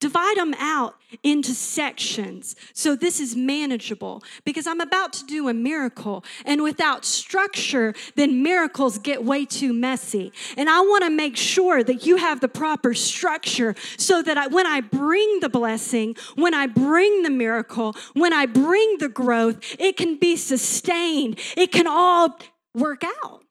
Divide 0.00 0.36
them 0.36 0.54
out 0.58 0.94
into 1.22 1.52
sections 1.54 2.56
so 2.72 2.96
this 2.96 3.20
is 3.20 3.36
manageable 3.36 4.22
because 4.44 4.66
I'm 4.66 4.80
about 4.80 5.12
to 5.14 5.26
do 5.26 5.48
a 5.48 5.54
miracle. 5.54 6.24
And 6.44 6.62
without 6.62 7.04
structure, 7.04 7.94
then 8.14 8.42
miracles 8.42 8.98
get 8.98 9.24
way 9.24 9.44
too 9.44 9.72
messy. 9.72 10.32
And 10.56 10.70
I 10.70 10.80
want 10.80 11.04
to 11.04 11.10
make 11.10 11.36
sure 11.36 11.82
that 11.82 12.06
you 12.06 12.16
have 12.16 12.40
the 12.40 12.48
proper 12.48 12.94
structure 12.94 13.74
so 13.98 14.22
that 14.22 14.38
I, 14.38 14.46
when 14.46 14.66
I 14.66 14.80
bring 14.80 15.40
the 15.40 15.48
blessing, 15.48 16.16
when 16.36 16.54
I 16.54 16.66
bring 16.66 17.22
the 17.22 17.30
miracle, 17.30 17.94
when 18.14 18.32
I 18.32 18.46
bring 18.46 18.96
the 18.98 19.08
growth, 19.08 19.76
it 19.78 19.96
can 19.96 20.16
be 20.16 20.36
sustained, 20.36 21.38
it 21.56 21.72
can 21.72 21.86
all 21.86 22.38
work 22.74 23.02
out. 23.04 23.42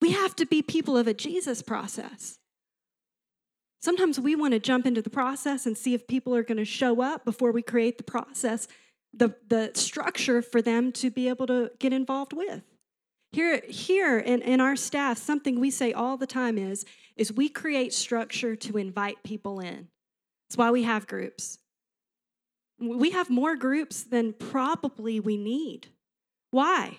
We 0.00 0.12
have 0.12 0.36
to 0.36 0.46
be 0.46 0.62
people 0.62 0.96
of 0.96 1.06
a 1.06 1.14
Jesus 1.14 1.62
process. 1.62 2.38
Sometimes 3.80 4.18
we 4.18 4.34
want 4.34 4.52
to 4.52 4.58
jump 4.58 4.86
into 4.86 5.02
the 5.02 5.10
process 5.10 5.66
and 5.66 5.76
see 5.76 5.94
if 5.94 6.06
people 6.06 6.34
are 6.34 6.42
going 6.42 6.56
to 6.58 6.64
show 6.64 7.02
up 7.02 7.24
before 7.24 7.52
we 7.52 7.62
create 7.62 7.98
the 7.98 8.04
process, 8.04 8.66
the, 9.12 9.34
the 9.48 9.70
structure 9.74 10.42
for 10.42 10.60
them 10.62 10.92
to 10.92 11.10
be 11.10 11.28
able 11.28 11.46
to 11.46 11.70
get 11.78 11.92
involved 11.92 12.32
with. 12.32 12.62
Here, 13.32 13.60
here 13.68 14.18
in, 14.18 14.40
in 14.42 14.60
our 14.60 14.76
staff, 14.76 15.18
something 15.18 15.60
we 15.60 15.70
say 15.70 15.92
all 15.92 16.16
the 16.16 16.26
time 16.26 16.56
is, 16.56 16.84
is 17.16 17.32
we 17.32 17.48
create 17.48 17.92
structure 17.92 18.56
to 18.56 18.78
invite 18.78 19.22
people 19.22 19.60
in. 19.60 19.88
That's 20.48 20.56
why 20.56 20.70
we 20.70 20.84
have 20.84 21.06
groups. 21.06 21.58
We 22.78 23.10
have 23.10 23.30
more 23.30 23.56
groups 23.56 24.04
than 24.04 24.32
probably 24.32 25.20
we 25.20 25.36
need. 25.36 25.88
Why? 26.50 26.98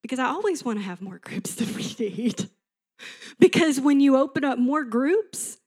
Because 0.00 0.18
I 0.18 0.26
always 0.26 0.64
want 0.64 0.78
to 0.78 0.84
have 0.84 1.00
more 1.00 1.18
groups 1.22 1.54
than 1.54 1.74
we 1.74 1.94
need. 1.98 2.50
because 3.38 3.80
when 3.80 4.00
you 4.00 4.16
open 4.16 4.44
up 4.44 4.58
more 4.58 4.84
groups, 4.84 5.58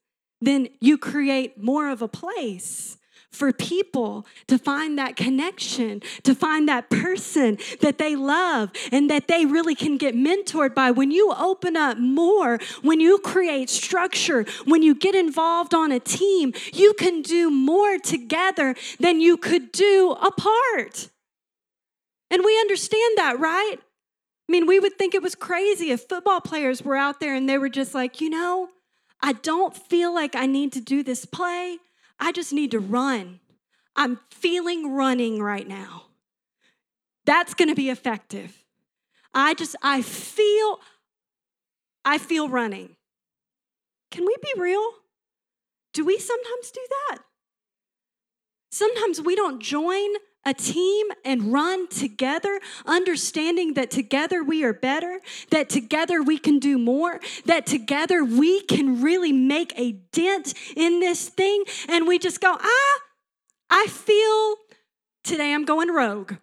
then 0.45 0.69
you 0.79 0.97
create 0.97 1.61
more 1.61 1.89
of 1.89 2.01
a 2.01 2.07
place 2.07 2.97
for 3.35 3.51
people 3.51 4.25
to 4.47 4.57
find 4.57 4.97
that 4.97 5.15
connection, 5.15 6.01
to 6.23 6.33
find 6.33 6.67
that 6.69 6.89
person 6.89 7.57
that 7.81 7.97
they 7.97 8.15
love 8.15 8.71
and 8.91 9.09
that 9.09 9.27
they 9.27 9.45
really 9.45 9.75
can 9.75 9.97
get 9.97 10.15
mentored 10.15 10.73
by. 10.73 10.89
When 10.91 11.11
you 11.11 11.33
open 11.37 11.75
up 11.75 11.97
more, 11.97 12.59
when 12.81 12.99
you 12.99 13.19
create 13.19 13.69
structure, 13.69 14.45
when 14.63 14.81
you 14.81 14.95
get 14.95 15.15
involved 15.15 15.73
on 15.73 15.91
a 15.91 15.99
team, 15.99 16.53
you 16.73 16.93
can 16.93 17.21
do 17.21 17.51
more 17.51 17.97
together 17.99 18.75
than 18.99 19.19
you 19.19 19.37
could 19.37 19.71
do 19.71 20.15
apart. 20.21 21.09
And 22.31 22.43
we 22.43 22.59
understand 22.59 23.17
that, 23.17 23.39
right? 23.39 23.77
I 24.47 24.51
mean, 24.51 24.65
we 24.65 24.79
would 24.79 24.97
think 24.97 25.13
it 25.13 25.21
was 25.21 25.35
crazy 25.35 25.91
if 25.91 26.07
football 26.07 26.39
players 26.39 26.83
were 26.83 26.95
out 26.95 27.19
there 27.19 27.35
and 27.35 27.49
they 27.49 27.57
were 27.57 27.69
just 27.69 27.93
like, 27.93 28.21
you 28.21 28.29
know, 28.29 28.69
I 29.25 29.31
don't 29.31 29.75
feel 29.75 30.13
like 30.13 30.35
I 30.35 30.45
need 30.45 30.71
to 30.73 30.79
do 30.79 31.01
this 31.01 31.25
play. 31.25 31.79
I 32.19 32.31
just 32.31 32.53
need 32.53 32.69
to 32.71 32.79
run. 32.79 33.39
I'm 33.95 34.19
feeling 34.29 34.93
running 34.93 35.41
right 35.41 35.67
now. 35.67 36.03
That's 37.25 37.55
going 37.55 37.69
to 37.69 37.75
be 37.75 37.89
effective. 37.89 38.63
I 39.33 39.55
just, 39.55 39.75
I 39.81 40.03
feel, 40.03 40.79
I 42.05 42.19
feel 42.19 42.49
running. 42.49 42.97
Can 44.11 44.27
we 44.27 44.35
be 44.43 44.61
real? 44.61 44.91
Do 45.91 46.05
we 46.05 46.19
sometimes 46.19 46.69
do 46.69 46.81
that? 47.09 47.17
Sometimes 48.69 49.21
we 49.21 49.35
don't 49.35 49.59
join 49.59 50.09
a 50.45 50.53
team 50.53 51.07
and 51.23 51.51
run 51.51 51.87
together, 51.87 52.59
understanding 52.85 53.73
that 53.73 53.89
together 53.89 54.43
we 54.43 54.63
are 54.63 54.73
better, 54.73 55.19
that 55.49 55.69
together 55.69 56.21
we 56.21 56.37
can 56.37 56.59
do 56.59 56.77
more, 56.77 57.19
that 57.45 57.65
together 57.65 58.23
we 58.23 58.61
can 58.61 59.01
really 59.01 59.31
make 59.31 59.73
a 59.77 59.93
dent 60.11 60.53
in 60.75 60.99
this 60.99 61.29
thing. 61.29 61.63
And 61.89 62.07
we 62.07 62.19
just 62.19 62.41
go, 62.41 62.55
ah, 62.59 62.99
I 63.69 63.87
feel 63.87 64.55
today 65.23 65.53
I'm 65.53 65.65
going 65.65 65.89
rogue. 65.89 66.33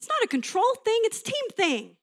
It's 0.00 0.08
not 0.08 0.22
a 0.24 0.28
control 0.28 0.74
thing, 0.84 1.00
it's 1.04 1.22
team 1.22 1.50
thing. 1.56 1.96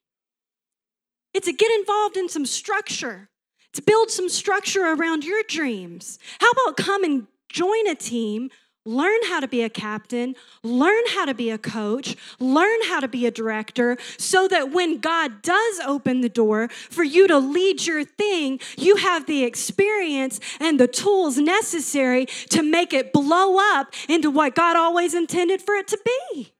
It's 1.32 1.48
a 1.48 1.52
get 1.52 1.70
involved 1.78 2.16
in 2.16 2.28
some 2.28 2.46
structure, 2.46 3.28
to 3.72 3.82
build 3.82 4.10
some 4.10 4.28
structure 4.28 4.82
around 4.82 5.24
your 5.24 5.42
dreams. 5.46 6.18
How 6.40 6.50
about 6.50 6.76
come 6.76 7.04
and 7.04 7.26
join 7.48 7.86
a 7.86 7.94
team 7.94 8.50
Learn 8.86 9.20
how 9.26 9.40
to 9.40 9.48
be 9.48 9.62
a 9.62 9.68
captain, 9.68 10.34
learn 10.62 11.02
how 11.08 11.26
to 11.26 11.34
be 11.34 11.50
a 11.50 11.58
coach, 11.58 12.16
learn 12.38 12.78
how 12.84 12.98
to 13.00 13.08
be 13.08 13.26
a 13.26 13.30
director, 13.30 13.98
so 14.16 14.48
that 14.48 14.72
when 14.72 14.98
God 14.98 15.42
does 15.42 15.80
open 15.80 16.22
the 16.22 16.30
door 16.30 16.68
for 16.68 17.04
you 17.04 17.28
to 17.28 17.38
lead 17.38 17.86
your 17.86 18.04
thing, 18.04 18.58
you 18.78 18.96
have 18.96 19.26
the 19.26 19.44
experience 19.44 20.40
and 20.58 20.80
the 20.80 20.88
tools 20.88 21.36
necessary 21.36 22.24
to 22.48 22.62
make 22.62 22.94
it 22.94 23.12
blow 23.12 23.58
up 23.76 23.92
into 24.08 24.30
what 24.30 24.54
God 24.54 24.76
always 24.76 25.12
intended 25.12 25.60
for 25.60 25.74
it 25.74 25.86
to 25.88 25.98
be. 26.04 26.54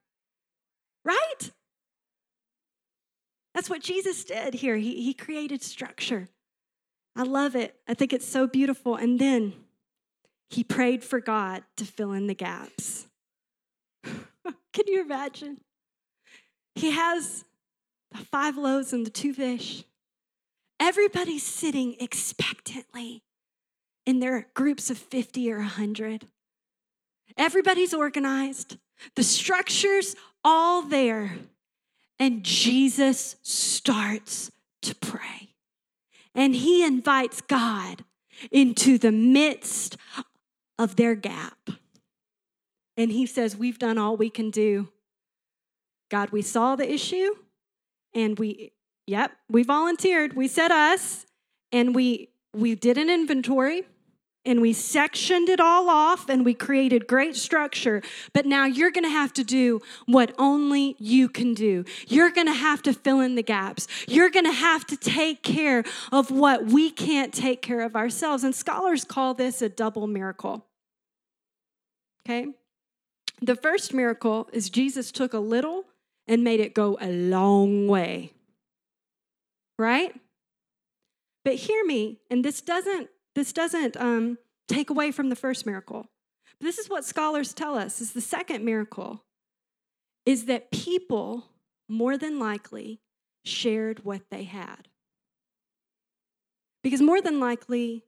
Right? 1.02 1.50
That's 3.54 3.70
what 3.70 3.82
Jesus 3.82 4.24
did 4.24 4.54
here. 4.54 4.76
He, 4.76 5.02
he 5.02 5.14
created 5.14 5.62
structure. 5.62 6.28
I 7.16 7.22
love 7.22 7.56
it. 7.56 7.74
I 7.88 7.94
think 7.94 8.12
it's 8.12 8.28
so 8.28 8.46
beautiful. 8.46 8.94
And 8.94 9.18
then 9.18 9.54
he 10.50 10.64
prayed 10.64 11.04
for 11.04 11.20
God 11.20 11.62
to 11.76 11.84
fill 11.84 12.12
in 12.12 12.26
the 12.26 12.34
gaps. 12.34 13.06
Can 14.04 14.86
you 14.86 15.00
imagine? 15.00 15.58
He 16.74 16.90
has 16.90 17.44
the 18.10 18.18
five 18.18 18.56
loaves 18.56 18.92
and 18.92 19.06
the 19.06 19.10
two 19.10 19.32
fish. 19.32 19.84
Everybody's 20.80 21.46
sitting 21.46 21.96
expectantly 22.00 23.22
in 24.06 24.18
their 24.18 24.48
groups 24.54 24.90
of 24.90 24.98
50 24.98 25.52
or 25.52 25.58
100. 25.58 26.26
Everybody's 27.36 27.94
organized, 27.94 28.76
the 29.14 29.22
structure's 29.22 30.16
all 30.44 30.82
there. 30.82 31.36
And 32.18 32.42
Jesus 32.42 33.36
starts 33.42 34.50
to 34.82 34.94
pray. 34.96 35.54
And 36.34 36.54
he 36.54 36.84
invites 36.84 37.40
God 37.40 38.04
into 38.50 38.98
the 38.98 39.12
midst 39.12 39.96
of 40.80 40.96
their 40.96 41.14
gap. 41.14 41.70
And 42.96 43.12
he 43.12 43.26
says, 43.26 43.56
We've 43.56 43.78
done 43.78 43.98
all 43.98 44.16
we 44.16 44.30
can 44.30 44.50
do. 44.50 44.88
God, 46.10 46.30
we 46.30 46.42
saw 46.42 46.74
the 46.74 46.90
issue 46.90 47.34
and 48.14 48.38
we, 48.38 48.72
yep, 49.06 49.30
we 49.48 49.62
volunteered. 49.62 50.34
We 50.34 50.48
said 50.48 50.72
us 50.72 51.26
and 51.70 51.94
we 51.94 52.30
we 52.52 52.74
did 52.74 52.98
an 52.98 53.08
inventory 53.08 53.84
and 54.44 54.60
we 54.60 54.72
sectioned 54.72 55.48
it 55.48 55.60
all 55.60 55.88
off 55.88 56.28
and 56.28 56.44
we 56.44 56.54
created 56.54 57.06
great 57.06 57.36
structure. 57.36 58.02
But 58.32 58.46
now 58.46 58.64
you're 58.64 58.90
going 58.90 59.04
to 59.04 59.10
have 59.10 59.32
to 59.34 59.44
do 59.44 59.80
what 60.06 60.34
only 60.38 60.96
you 60.98 61.28
can 61.28 61.54
do. 61.54 61.84
You're 62.08 62.30
going 62.30 62.46
to 62.46 62.54
have 62.54 62.82
to 62.82 62.92
fill 62.92 63.20
in 63.20 63.34
the 63.34 63.42
gaps. 63.42 63.86
You're 64.08 64.30
going 64.30 64.46
to 64.46 64.52
have 64.52 64.86
to 64.86 64.96
take 64.96 65.42
care 65.42 65.84
of 66.10 66.30
what 66.30 66.66
we 66.66 66.90
can't 66.90 67.34
take 67.34 67.60
care 67.60 67.82
of 67.82 67.94
ourselves. 67.94 68.42
And 68.42 68.54
scholars 68.54 69.04
call 69.04 69.34
this 69.34 69.60
a 69.62 69.68
double 69.68 70.06
miracle. 70.06 70.66
Okay? 72.26 72.46
The 73.42 73.56
first 73.56 73.94
miracle 73.94 74.48
is 74.52 74.70
Jesus 74.70 75.10
took 75.10 75.32
a 75.32 75.38
little 75.38 75.84
and 76.26 76.44
made 76.44 76.60
it 76.60 76.74
go 76.74 76.98
a 77.00 77.10
long 77.10 77.88
way. 77.88 78.32
Right? 79.78 80.14
But 81.44 81.54
hear 81.54 81.84
me, 81.84 82.18
and 82.30 82.44
this 82.44 82.60
doesn't 82.60 83.08
this 83.34 83.52
doesn't 83.52 83.96
um, 83.96 84.38
take 84.68 84.90
away 84.90 85.12
from 85.12 85.28
the 85.28 85.36
first 85.36 85.64
miracle. 85.64 86.06
But 86.58 86.66
this 86.66 86.78
is 86.78 86.90
what 86.90 87.04
scholars 87.04 87.54
tell 87.54 87.76
us 87.76 88.00
is 88.00 88.12
the 88.12 88.20
second 88.20 88.64
miracle 88.64 89.24
is 90.26 90.46
that 90.46 90.70
people 90.70 91.46
more 91.88 92.18
than 92.18 92.38
likely 92.38 93.00
shared 93.44 94.04
what 94.04 94.22
they 94.30 94.44
had. 94.44 94.88
Because 96.82 97.00
more 97.00 97.20
than 97.20 97.40
likely, 97.40 98.04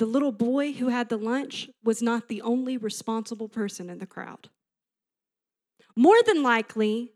the 0.00 0.06
little 0.06 0.32
boy 0.32 0.72
who 0.72 0.88
had 0.88 1.10
the 1.10 1.18
lunch 1.18 1.68
was 1.84 2.00
not 2.00 2.28
the 2.28 2.40
only 2.40 2.78
responsible 2.78 3.50
person 3.50 3.90
in 3.90 3.98
the 3.98 4.06
crowd. 4.06 4.48
More 5.94 6.16
than 6.26 6.42
likely, 6.42 7.12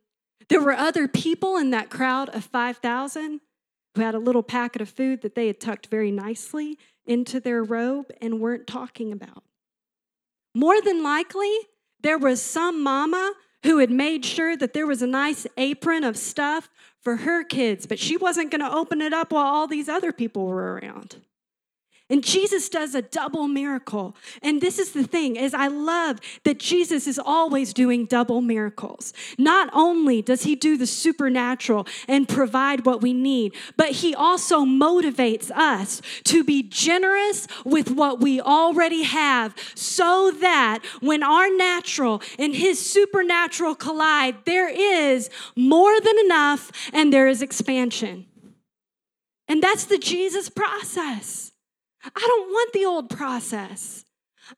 there 0.50 0.60
were 0.60 0.74
other 0.74 1.08
people 1.08 1.56
in 1.56 1.70
that 1.70 1.88
crowd 1.88 2.28
of 2.28 2.44
5,000 2.44 3.40
who 3.94 4.02
had 4.02 4.14
a 4.14 4.18
little 4.18 4.42
packet 4.42 4.82
of 4.82 4.90
food 4.90 5.22
that 5.22 5.34
they 5.34 5.46
had 5.46 5.60
tucked 5.60 5.86
very 5.86 6.10
nicely 6.10 6.78
into 7.06 7.40
their 7.40 7.64
robe 7.64 8.10
and 8.20 8.38
weren't 8.38 8.66
talking 8.66 9.12
about. 9.12 9.44
More 10.54 10.82
than 10.82 11.02
likely, 11.02 11.56
there 12.02 12.18
was 12.18 12.42
some 12.42 12.82
mama 12.82 13.32
who 13.62 13.78
had 13.78 13.90
made 13.90 14.26
sure 14.26 14.58
that 14.58 14.74
there 14.74 14.86
was 14.86 15.00
a 15.00 15.06
nice 15.06 15.46
apron 15.56 16.04
of 16.04 16.18
stuff 16.18 16.68
for 17.00 17.16
her 17.16 17.44
kids, 17.44 17.86
but 17.86 17.98
she 17.98 18.18
wasn't 18.18 18.50
going 18.50 18.60
to 18.60 18.76
open 18.76 19.00
it 19.00 19.14
up 19.14 19.32
while 19.32 19.46
all 19.46 19.66
these 19.66 19.88
other 19.88 20.12
people 20.12 20.44
were 20.44 20.74
around. 20.74 21.22
And 22.10 22.22
Jesus 22.22 22.68
does 22.68 22.94
a 22.94 23.00
double 23.00 23.48
miracle. 23.48 24.14
And 24.42 24.60
this 24.60 24.78
is 24.78 24.92
the 24.92 25.04
thing 25.04 25.36
is 25.36 25.54
I 25.54 25.68
love 25.68 26.20
that 26.42 26.58
Jesus 26.58 27.06
is 27.06 27.18
always 27.18 27.72
doing 27.72 28.04
double 28.04 28.42
miracles. 28.42 29.14
Not 29.38 29.70
only 29.72 30.20
does 30.20 30.42
he 30.42 30.54
do 30.54 30.76
the 30.76 30.86
supernatural 30.86 31.86
and 32.06 32.28
provide 32.28 32.84
what 32.84 33.00
we 33.00 33.14
need, 33.14 33.54
but 33.78 33.92
he 33.92 34.14
also 34.14 34.66
motivates 34.66 35.50
us 35.50 36.02
to 36.24 36.44
be 36.44 36.62
generous 36.62 37.48
with 37.64 37.90
what 37.90 38.20
we 38.20 38.38
already 38.38 39.04
have 39.04 39.54
so 39.74 40.30
that 40.40 40.80
when 41.00 41.22
our 41.22 41.48
natural 41.56 42.20
and 42.38 42.54
his 42.54 42.78
supernatural 42.78 43.74
collide, 43.74 44.36
there 44.44 44.68
is 44.68 45.30
more 45.56 45.98
than 46.02 46.18
enough 46.18 46.70
and 46.92 47.14
there 47.14 47.28
is 47.28 47.40
expansion. 47.40 48.26
And 49.48 49.62
that's 49.62 49.84
the 49.84 49.98
Jesus 49.98 50.50
process. 50.50 51.43
I 52.04 52.20
don't 52.20 52.48
want 52.48 52.72
the 52.72 52.84
old 52.84 53.10
process. 53.10 54.04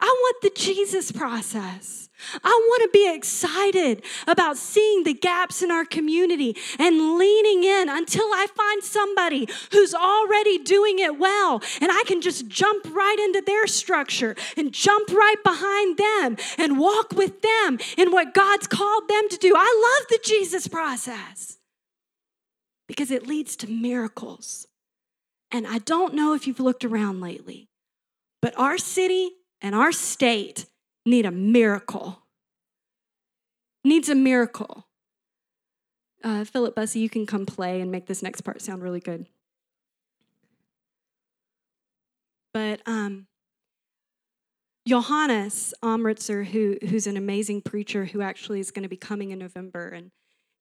I 0.01 0.07
want 0.07 0.37
the 0.43 0.51
Jesus 0.51 1.13
process. 1.13 2.09
I 2.43 2.49
want 2.49 2.83
to 2.83 2.89
be 2.93 3.15
excited 3.15 4.03
about 4.27 4.57
seeing 4.57 5.05
the 5.05 5.15
gaps 5.15 5.63
in 5.63 5.71
our 5.71 5.85
community 5.85 6.57
and 6.79 7.19
leaning 7.19 7.63
in 7.63 7.89
until 7.89 8.25
I 8.33 8.47
find 8.55 8.83
somebody 8.83 9.47
who's 9.71 9.95
already 9.95 10.59
doing 10.59 10.99
it 10.99 11.19
well. 11.19 11.63
And 11.81 11.93
I 11.93 12.03
can 12.07 12.21
just 12.21 12.49
jump 12.49 12.87
right 12.93 13.19
into 13.19 13.43
their 13.47 13.67
structure 13.67 14.35
and 14.57 14.73
jump 14.73 15.11
right 15.11 15.43
behind 15.45 15.99
them 15.99 16.37
and 16.59 16.79
walk 16.79 17.13
with 17.13 17.43
them 17.43 17.79
in 17.97 18.11
what 18.11 18.35
God's 18.35 18.67
called 18.67 19.09
them 19.09 19.29
to 19.29 19.37
do. 19.37 19.55
I 19.57 19.99
love 20.01 20.09
the 20.09 20.19
Jesus 20.25 20.67
process 20.67 21.59
because 22.89 23.11
it 23.11 23.27
leads 23.27 23.57
to 23.57 23.71
miracles. 23.71 24.67
And 25.51 25.67
I 25.67 25.79
don't 25.79 26.15
know 26.15 26.35
if 26.35 26.47
you've 26.47 26.61
looked 26.61 26.85
around 26.85 27.21
lately, 27.21 27.69
but 28.43 28.59
our 28.59 28.79
city 28.79 29.31
and 29.61 29.75
our 29.75 29.93
state 29.93 30.67
need 31.05 31.25
a 31.25 31.31
miracle. 31.31 32.23
Needs 33.85 34.09
a 34.09 34.15
miracle. 34.15 34.87
Uh, 36.25 36.45
Philip 36.45 36.75
Bussey, 36.75 36.99
you 36.99 37.09
can 37.09 37.25
come 37.27 37.47
play 37.47 37.81
and 37.81 37.93
make 37.93 38.07
this 38.07 38.23
next 38.23 38.41
part 38.41 38.61
sound 38.61 38.83
really 38.83 39.01
good. 39.01 39.27
But 42.53 42.81
um, 42.87 43.27
Johannes 44.87 45.75
Amritzer, 45.83 46.45
who, 46.47 46.79
who's 46.89 47.07
an 47.07 47.17
amazing 47.17 47.63
preacher 47.63 48.07
who 48.07 48.23
actually 48.23 48.61
is 48.61 48.71
going 48.71 48.83
to 48.83 48.89
be 48.89 48.97
coming 48.97 49.31
in 49.31 49.39
November, 49.39 49.89
and 49.89 50.11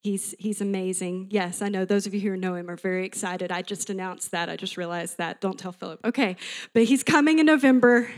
He's, 0.04 0.36
he's 0.38 0.62
amazing. 0.62 1.30
Yes, 1.32 1.64
I 1.64 1.70
know 1.70 1.84
those 1.84 2.06
of 2.06 2.14
you 2.14 2.22
who 2.22 2.38
know 2.38 2.54
him 2.54 2.70
are 2.70 2.76
very 2.76 3.06
excited. 3.06 3.52
I 3.52 3.64
just 3.64 3.90
announced 3.90 4.32
that. 4.32 4.50
I 4.50 4.56
just 4.56 4.78
realized 4.78 5.18
that. 5.18 5.42
Don't 5.42 5.58
tell 5.58 5.72
Philip. 5.72 6.00
Okay, 6.06 6.36
but 6.74 6.84
he's 6.84 7.04
coming 7.04 7.40
in 7.40 7.48
November. 7.48 8.10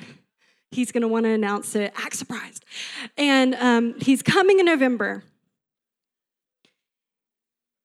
He's 0.71 0.91
going 0.91 1.01
to 1.01 1.07
want 1.07 1.25
to 1.25 1.29
announce 1.29 1.75
it. 1.75 1.93
Act 1.95 2.15
surprised. 2.15 2.65
And 3.17 3.55
um, 3.55 3.95
he's 4.01 4.21
coming 4.21 4.59
in 4.59 4.65
November. 4.65 5.23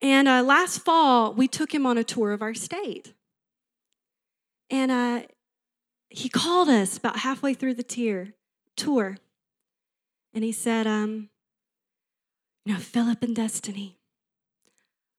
And 0.00 0.26
uh, 0.26 0.42
last 0.42 0.78
fall, 0.78 1.33
we 1.33 1.46
took 1.46 1.72
him 1.72 1.87
on 1.87 1.96
a 1.96 2.02
tour 2.02 2.33
of 2.33 2.42
our 2.42 2.55
state. 2.55 3.14
And 4.68 4.90
uh, 4.90 5.22
he 6.09 6.28
called 6.28 6.68
us 6.68 6.96
about 6.96 7.20
halfway 7.20 7.55
through 7.55 7.74
the 7.74 7.85
tier, 7.85 8.35
tour. 8.76 9.16
And 10.35 10.42
he 10.42 10.50
said, 10.50 10.88
um, 10.88 11.28
you 12.64 12.75
know, 12.75 12.79
Philip 12.79 13.22
and 13.22 13.35
Destiny, 13.35 13.98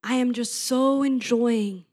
I 0.04 0.16
am 0.16 0.34
just 0.34 0.54
so 0.54 1.04
enjoying 1.04 1.86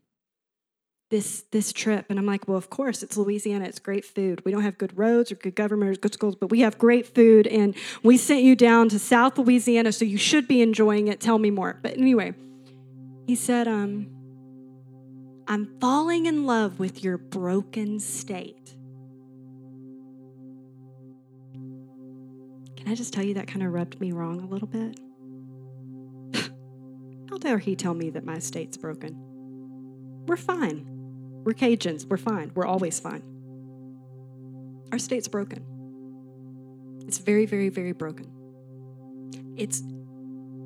this 1.11 1.43
this 1.51 1.73
trip. 1.73 2.07
And 2.09 2.19
i'm 2.19 2.27
like 2.27 2.47
well 2.49 2.57
of 2.57 2.71
course 2.71 3.03
it's 3.03 3.17
louisiana. 3.17 3.65
It's 3.65 3.79
great 3.79 4.05
food. 4.05 4.45
We 4.45 4.53
don't 4.53 4.63
have 4.63 4.79
good 4.79 4.97
roads 4.97 5.31
or 5.31 5.35
good 5.35 5.55
government 5.55 5.91
or 5.91 6.01
good 6.01 6.15
schools 6.15 6.37
but 6.37 6.51
we 6.51 6.61
have 6.61 6.79
great 6.79 7.07
food. 7.07 7.47
And 7.47 7.75
we 8.03 8.17
sent 8.17 8.43
you 8.43 8.57
down 8.57 8.89
to 8.91 8.99
south 8.99 9.39
louisiana 9.39 9.93
so 9.93 10.05
you 10.05 10.19
should 10.19 10.49
be 10.49 10.63
enjoying 10.63 11.09
it. 11.09 11.21
Tell 11.21 11.39
me 11.39 11.51
more. 11.51 11.79
But 11.83 11.97
anyway 11.97 12.35
he 13.27 13.35
said 13.35 13.69
um 13.69 14.09
i'm 15.47 15.67
falling 15.81 16.27
in 16.27 16.47
love 16.47 16.79
with 16.79 17.03
your 17.05 17.19
broken 17.19 17.99
state. 17.99 18.75
Can 22.77 22.89
i 22.89 22.95
just 22.95 23.13
tell 23.13 23.25
you 23.25 23.35
that 23.35 23.49
kind 23.49 23.65
of 23.65 23.73
rubbed 23.73 24.01
me 24.01 24.13
wrong 24.13 24.41
a 24.41 24.47
little 24.47 24.69
bit 24.69 24.99
dare 27.41 27.59
he 27.59 27.75
tell 27.75 27.95
me 27.95 28.11
that 28.11 28.25
my 28.25 28.39
state's 28.39 28.77
broken? 28.77 29.17
We're 30.27 30.37
fine. 30.37 30.87
We're 31.45 31.55
Cajuns. 31.55 32.07
We're 32.07 32.17
fine. 32.17 32.53
We're 32.55 32.67
always 32.67 33.01
fine. 33.01 33.23
Our 34.93 34.99
state's 34.99 35.29
broken. 35.29 35.65
It's 37.07 37.19
very, 37.19 37.47
very, 37.47 37.69
very 37.69 37.93
broken. 37.93 38.31
It's 39.57 39.83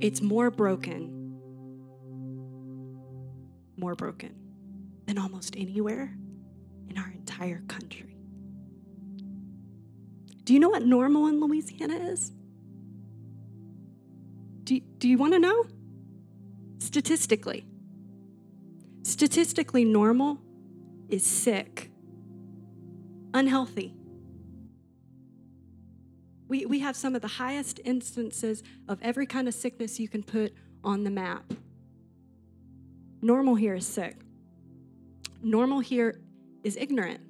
it's 0.00 0.20
more 0.20 0.50
broken, 0.50 1.38
more 3.76 3.94
broken 3.94 4.34
than 5.06 5.18
almost 5.18 5.56
anywhere 5.56 6.14
in 6.90 6.98
our 6.98 7.10
entire 7.10 7.62
country. 7.68 8.16
Do 10.44 10.52
you 10.52 10.60
know 10.60 10.68
what 10.68 10.84
normal 10.84 11.26
in 11.28 11.40
Louisiana 11.40 11.94
is? 11.94 12.32
Do, 14.64 14.78
do 14.98 15.08
you 15.08 15.16
want 15.16 15.32
to 15.32 15.38
know? 15.38 15.64
Statistically. 16.94 17.66
Statistically 19.02 19.84
normal 19.84 20.38
is 21.08 21.26
sick, 21.26 21.90
unhealthy. 23.34 23.92
We, 26.46 26.66
we 26.66 26.78
have 26.78 26.94
some 26.94 27.16
of 27.16 27.20
the 27.20 27.26
highest 27.26 27.80
instances 27.84 28.62
of 28.86 29.00
every 29.02 29.26
kind 29.26 29.48
of 29.48 29.54
sickness 29.54 29.98
you 29.98 30.08
can 30.08 30.22
put 30.22 30.54
on 30.84 31.02
the 31.02 31.10
map. 31.10 31.52
Normal 33.20 33.56
here 33.56 33.74
is 33.74 33.84
sick. 33.88 34.16
Normal 35.42 35.80
here 35.80 36.20
is 36.62 36.76
ignorant. 36.76 37.22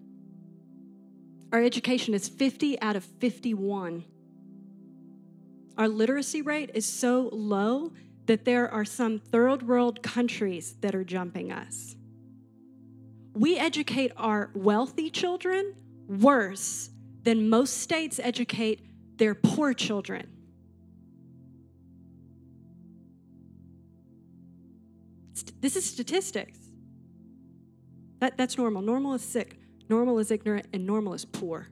Our 1.55 1.62
education 1.62 2.12
is 2.12 2.29
50 2.29 2.83
out 2.83 2.97
of 2.97 3.05
51. 3.19 4.05
Our 5.79 5.89
literacy 5.89 6.43
rate 6.43 6.71
is 6.75 6.85
so 6.85 7.31
low 7.33 7.93
that 8.27 8.45
there 8.45 8.70
are 8.70 8.85
some 8.85 9.18
third 9.18 9.62
world 9.66 10.03
countries 10.03 10.75
that 10.81 10.95
are 10.95 11.05
jumping 11.05 11.53
us. 11.53 11.97
We 13.35 13.59
educate 13.59 14.12
our 14.16 14.51
wealthy 14.55 15.11
children 15.11 15.75
worse 16.07 16.91
than 17.22 17.49
most 17.49 17.79
states 17.79 18.20
educate 18.22 18.87
their 19.16 19.35
poor 19.35 19.75
children. 19.75 20.29
This 25.61 25.77
is 25.77 25.85
statistics. 25.85 26.59
That, 28.20 28.37
that's 28.37 28.57
normal. 28.57 28.83
Normal 28.83 29.14
is 29.14 29.22
sick, 29.22 29.59
normal 29.89 30.18
is 30.18 30.31
ignorant, 30.31 30.66
and 30.72 30.87
normal 30.87 31.14
is 31.14 31.25
poor. 31.25 31.68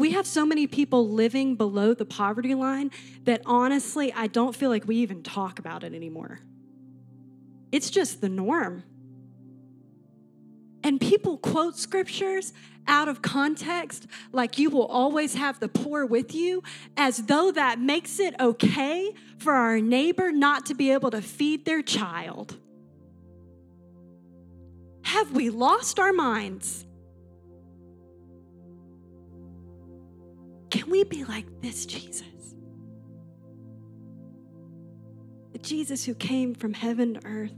We 0.00 0.12
have 0.12 0.26
so 0.26 0.46
many 0.46 0.66
people 0.66 1.10
living 1.10 1.56
below 1.56 1.92
the 1.92 2.06
poverty 2.06 2.54
line 2.54 2.90
that 3.24 3.42
honestly, 3.44 4.10
I 4.14 4.28
don't 4.28 4.56
feel 4.56 4.70
like 4.70 4.86
we 4.86 4.96
even 4.96 5.22
talk 5.22 5.58
about 5.58 5.84
it 5.84 5.92
anymore. 5.92 6.40
It's 7.70 7.90
just 7.90 8.22
the 8.22 8.30
norm. 8.30 8.82
And 10.82 10.98
people 10.98 11.36
quote 11.36 11.76
scriptures 11.76 12.54
out 12.88 13.08
of 13.08 13.20
context, 13.20 14.06
like 14.32 14.58
you 14.58 14.70
will 14.70 14.86
always 14.86 15.34
have 15.34 15.60
the 15.60 15.68
poor 15.68 16.06
with 16.06 16.34
you, 16.34 16.62
as 16.96 17.18
though 17.18 17.52
that 17.52 17.78
makes 17.78 18.18
it 18.18 18.34
okay 18.40 19.12
for 19.36 19.52
our 19.52 19.82
neighbor 19.82 20.32
not 20.32 20.64
to 20.66 20.74
be 20.74 20.92
able 20.92 21.10
to 21.10 21.20
feed 21.20 21.66
their 21.66 21.82
child. 21.82 22.56
Have 25.02 25.32
we 25.32 25.50
lost 25.50 25.98
our 25.98 26.14
minds? 26.14 26.86
Can 30.70 30.88
we 30.88 31.04
be 31.04 31.24
like 31.24 31.46
this 31.60 31.84
Jesus? 31.84 32.22
The 35.52 35.58
Jesus 35.58 36.04
who 36.04 36.14
came 36.14 36.54
from 36.54 36.72
heaven 36.72 37.14
to 37.14 37.20
earth, 37.26 37.52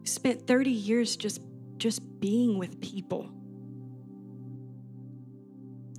who 0.00 0.06
spent 0.06 0.46
30 0.46 0.70
years 0.70 1.16
just, 1.16 1.40
just 1.78 2.20
being 2.20 2.58
with 2.58 2.80
people, 2.80 3.30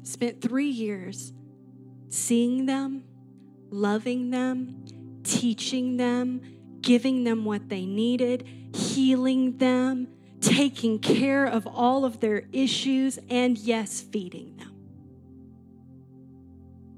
spent 0.04 0.42
three 0.42 0.70
years 0.70 1.34
seeing 2.10 2.68
them, 2.68 3.04
loving 3.72 4.30
them, 4.30 4.86
teaching 5.24 5.98
them, 5.98 6.40
giving 6.82 7.24
them 7.24 7.46
what 7.46 7.68
they 7.68 7.86
needed, 7.86 8.48
healing 8.74 9.58
them, 9.58 10.08
taking 10.40 11.00
care 11.00 11.46
of 11.46 11.66
all 11.66 12.06
of 12.06 12.20
their 12.20 12.44
issues, 12.54 13.18
and 13.30 13.58
yes, 13.58 14.02
feeding 14.02 14.55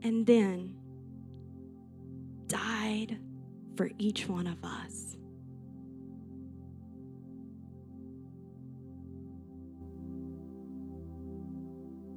and 0.07 0.25
then 0.25 0.73
died 2.47 3.19
for 3.75 3.91
each 3.99 4.29
one 4.29 4.47
of 4.47 4.63
us. 4.63 5.17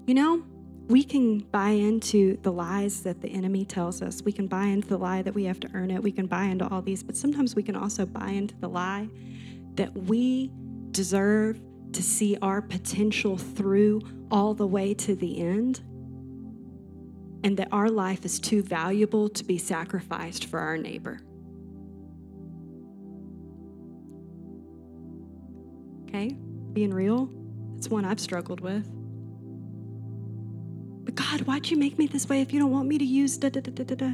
You 0.06 0.14
know, 0.14 0.44
we 0.86 1.02
can 1.02 1.40
buy 1.40 1.70
into 1.70 2.36
the 2.42 2.52
lies 2.52 3.02
that 3.02 3.20
the 3.20 3.28
enemy 3.28 3.64
tells 3.64 4.02
us. 4.02 4.22
We 4.22 4.30
can 4.30 4.46
buy 4.46 4.66
into 4.66 4.86
the 4.86 4.98
lie 4.98 5.22
that 5.22 5.34
we 5.34 5.42
have 5.44 5.58
to 5.58 5.70
earn 5.74 5.90
it. 5.90 6.00
We 6.00 6.12
can 6.12 6.26
buy 6.26 6.44
into 6.44 6.68
all 6.68 6.82
these, 6.82 7.02
but 7.02 7.16
sometimes 7.16 7.56
we 7.56 7.62
can 7.64 7.74
also 7.74 8.06
buy 8.06 8.28
into 8.28 8.54
the 8.60 8.68
lie 8.68 9.08
that 9.74 9.92
we 9.96 10.52
deserve 10.92 11.60
to 11.92 12.02
see 12.04 12.38
our 12.40 12.62
potential 12.62 13.36
through 13.36 14.00
all 14.30 14.54
the 14.54 14.66
way 14.66 14.94
to 14.94 15.16
the 15.16 15.40
end 15.40 15.80
and 17.42 17.56
that 17.56 17.68
our 17.72 17.88
life 17.88 18.24
is 18.24 18.38
too 18.38 18.62
valuable 18.62 19.28
to 19.28 19.44
be 19.44 19.58
sacrificed 19.58 20.44
for 20.46 20.58
our 20.58 20.76
neighbor. 20.76 21.20
Okay? 26.08 26.36
Being 26.72 26.92
real, 26.92 27.30
that's 27.74 27.88
one 27.88 28.04
I've 28.04 28.20
struggled 28.20 28.60
with. 28.60 28.86
But 31.04 31.14
God, 31.14 31.40
why'd 31.42 31.70
you 31.70 31.76
make 31.76 31.98
me 31.98 32.06
this 32.06 32.28
way 32.28 32.40
if 32.42 32.52
you 32.52 32.60
don't 32.60 32.70
want 32.70 32.88
me 32.88 32.98
to 32.98 33.04
use 33.04 33.36
da 33.38 33.48
da 33.48 33.60
da 33.60 33.70
da 33.72 33.84
da 33.84 33.94
da? 33.94 34.12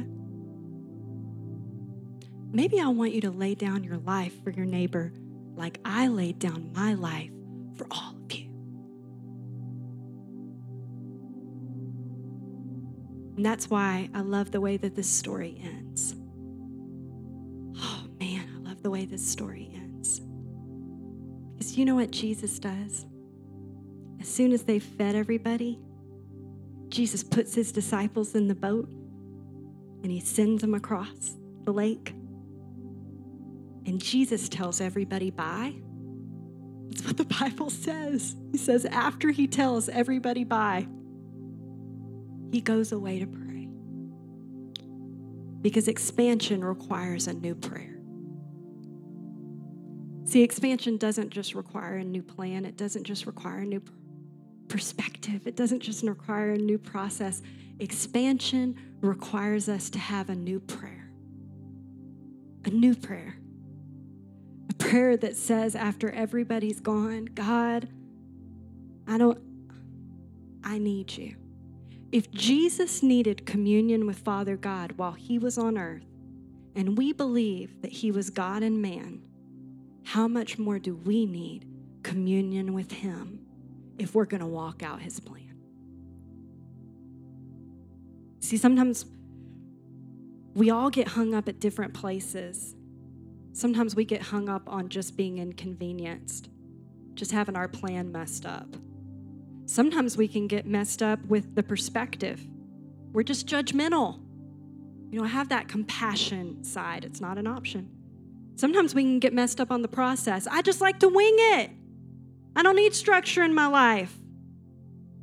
Maybe 2.51 2.79
I 2.79 2.87
want 2.87 3.11
you 3.11 3.21
to 3.21 3.31
lay 3.31 3.55
down 3.55 3.83
your 3.83 3.97
life 3.97 4.41
for 4.43 4.51
your 4.51 4.65
neighbor 4.65 5.11
like 5.55 5.79
I 5.83 6.07
laid 6.07 6.39
down 6.39 6.71
my 6.73 6.93
life 6.93 7.31
for 7.75 7.87
all 7.91 8.15
of 8.23 8.31
you. 8.33 8.46
And 13.37 13.45
that's 13.45 13.69
why 13.69 14.09
I 14.15 14.21
love 14.21 14.51
the 14.51 14.59
way 14.59 14.77
that 14.77 14.95
this 14.95 15.07
story 15.07 15.61
ends. 15.63 16.15
Oh 17.77 18.05
man, 18.19 18.49
I 18.55 18.67
love 18.67 18.81
the 18.81 18.89
way 18.89 19.05
this 19.05 19.25
story 19.25 19.69
ends. 19.75 20.19
Because 21.53 21.77
you 21.77 21.85
know 21.85 21.93
what 21.93 22.09
Jesus 22.09 22.57
does? 22.57 23.05
As 24.19 24.27
soon 24.27 24.51
as 24.51 24.63
they 24.63 24.79
fed 24.79 25.13
everybody, 25.13 25.79
Jesus 26.89 27.23
puts 27.23 27.53
his 27.53 27.71
disciples 27.71 28.33
in 28.33 28.47
the 28.47 28.55
boat 28.55 28.89
and 30.01 30.11
he 30.11 30.19
sends 30.19 30.61
them 30.61 30.73
across 30.73 31.35
the 31.63 31.71
lake. 31.71 32.15
And 33.85 34.01
Jesus 34.01 34.49
tells 34.49 34.81
everybody 34.81 35.29
bye. 35.29 35.75
That's 36.89 37.05
what 37.05 37.17
the 37.17 37.25
Bible 37.39 37.69
says. 37.69 38.35
He 38.51 38.57
says, 38.57 38.85
after 38.85 39.29
he 39.29 39.45
tells 39.45 39.89
everybody 39.89 40.43
bye, 40.43 40.87
he 42.51 42.61
goes 42.61 42.91
away 42.91 43.19
to 43.19 43.27
pray. 43.27 43.67
Because 45.61 45.87
expansion 45.87 46.63
requires 46.63 47.27
a 47.27 47.33
new 47.33 47.55
prayer. 47.55 47.97
See, 50.25 50.43
expansion 50.43 50.97
doesn't 50.97 51.29
just 51.29 51.55
require 51.55 51.97
a 51.97 52.03
new 52.03 52.21
plan, 52.21 52.65
it 52.65 52.75
doesn't 52.75 53.05
just 53.05 53.25
require 53.25 53.59
a 53.59 53.65
new 53.65 53.81
perspective, 54.67 55.47
it 55.47 55.55
doesn't 55.55 55.79
just 55.79 56.03
require 56.03 56.51
a 56.51 56.57
new 56.57 56.77
process. 56.77 57.41
Expansion 57.79 58.75
requires 59.01 59.69
us 59.69 59.89
to 59.91 59.99
have 59.99 60.29
a 60.29 60.35
new 60.35 60.59
prayer. 60.59 61.11
A 62.65 62.69
new 62.69 62.93
prayer. 62.93 63.37
A 64.69 64.73
prayer 64.73 65.15
that 65.17 65.37
says, 65.37 65.75
after 65.75 66.11
everybody's 66.11 66.81
gone, 66.81 67.25
God, 67.25 67.87
I 69.07 69.17
don't, 69.17 69.39
I 70.63 70.77
need 70.77 71.15
you. 71.15 71.35
If 72.11 72.31
Jesus 72.31 73.03
needed 73.03 73.45
communion 73.45 74.05
with 74.07 74.19
Father 74.19 74.55
God 74.55 74.93
while 74.93 75.11
he 75.11 75.37
was 75.37 75.57
on 75.57 75.77
earth, 75.77 76.05
and 76.73 76.97
we 76.97 77.11
believe 77.11 77.81
that 77.81 77.91
he 77.91 78.11
was 78.11 78.29
God 78.29 78.63
and 78.63 78.81
man, 78.81 79.21
how 80.03 80.27
much 80.27 80.57
more 80.57 80.79
do 80.79 80.95
we 80.95 81.25
need 81.25 81.65
communion 82.03 82.73
with 82.73 82.91
him 82.91 83.45
if 83.97 84.15
we're 84.15 84.25
going 84.25 84.41
to 84.41 84.47
walk 84.47 84.83
out 84.83 85.01
his 85.01 85.19
plan? 85.19 85.57
See, 88.39 88.55
sometimes 88.55 89.05
we 90.53 90.69
all 90.69 90.89
get 90.89 91.09
hung 91.09 91.33
up 91.33 91.49
at 91.49 91.59
different 91.59 91.93
places. 91.93 92.75
Sometimes 93.51 93.95
we 93.95 94.05
get 94.05 94.21
hung 94.21 94.47
up 94.47 94.63
on 94.71 94.87
just 94.87 95.17
being 95.17 95.39
inconvenienced, 95.39 96.47
just 97.15 97.31
having 97.31 97.57
our 97.57 97.67
plan 97.67 98.11
messed 98.13 98.45
up. 98.45 98.77
Sometimes 99.67 100.15
we 100.15 100.29
can 100.29 100.47
get 100.47 100.65
messed 100.65 101.03
up 101.03 101.23
with 101.25 101.53
the 101.53 101.61
perspective. 101.61 102.41
We're 103.11 103.23
just 103.23 103.47
judgmental. 103.47 104.17
You 105.11 105.19
know, 105.19 105.25
I 105.25 105.27
have 105.27 105.49
that 105.49 105.67
compassion 105.67 106.63
side, 106.63 107.03
it's 107.03 107.19
not 107.19 107.37
an 107.37 107.47
option. 107.47 107.89
Sometimes 108.55 108.95
we 108.95 109.03
can 109.03 109.19
get 109.19 109.33
messed 109.33 109.59
up 109.59 109.69
on 109.69 109.81
the 109.81 109.89
process. 109.89 110.47
I 110.47 110.61
just 110.61 110.79
like 110.79 110.99
to 111.01 111.09
wing 111.09 111.35
it. 111.37 111.71
I 112.55 112.63
don't 112.63 112.77
need 112.77 112.95
structure 112.95 113.43
in 113.43 113.53
my 113.53 113.67
life. 113.67 114.17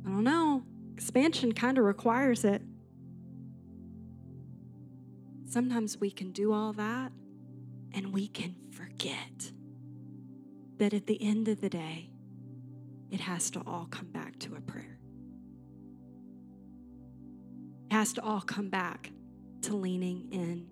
I 0.05 0.09
don't 0.09 0.23
know. 0.23 0.63
Expansion 0.93 1.51
kind 1.51 1.79
of 1.79 1.83
requires 1.83 2.45
it. 2.45 2.61
Sometimes 5.49 5.97
we 5.99 6.11
can 6.11 6.31
do 6.31 6.53
all 6.53 6.71
that 6.73 7.11
and 7.93 8.13
we 8.13 8.27
can 8.27 8.55
forget 8.71 9.51
that 10.77 10.93
at 10.93 11.07
the 11.07 11.21
end 11.21 11.47
of 11.47 11.61
the 11.61 11.69
day, 11.69 12.11
it 13.11 13.19
has 13.19 13.49
to 13.51 13.61
all 13.65 13.87
come 13.89 14.07
back 14.07 14.37
to 14.39 14.55
a 14.55 14.61
prayer. 14.61 14.99
It 17.89 17.93
has 17.93 18.13
to 18.13 18.23
all 18.23 18.41
come 18.41 18.69
back 18.69 19.11
to 19.63 19.75
leaning 19.75 20.27
in 20.31 20.67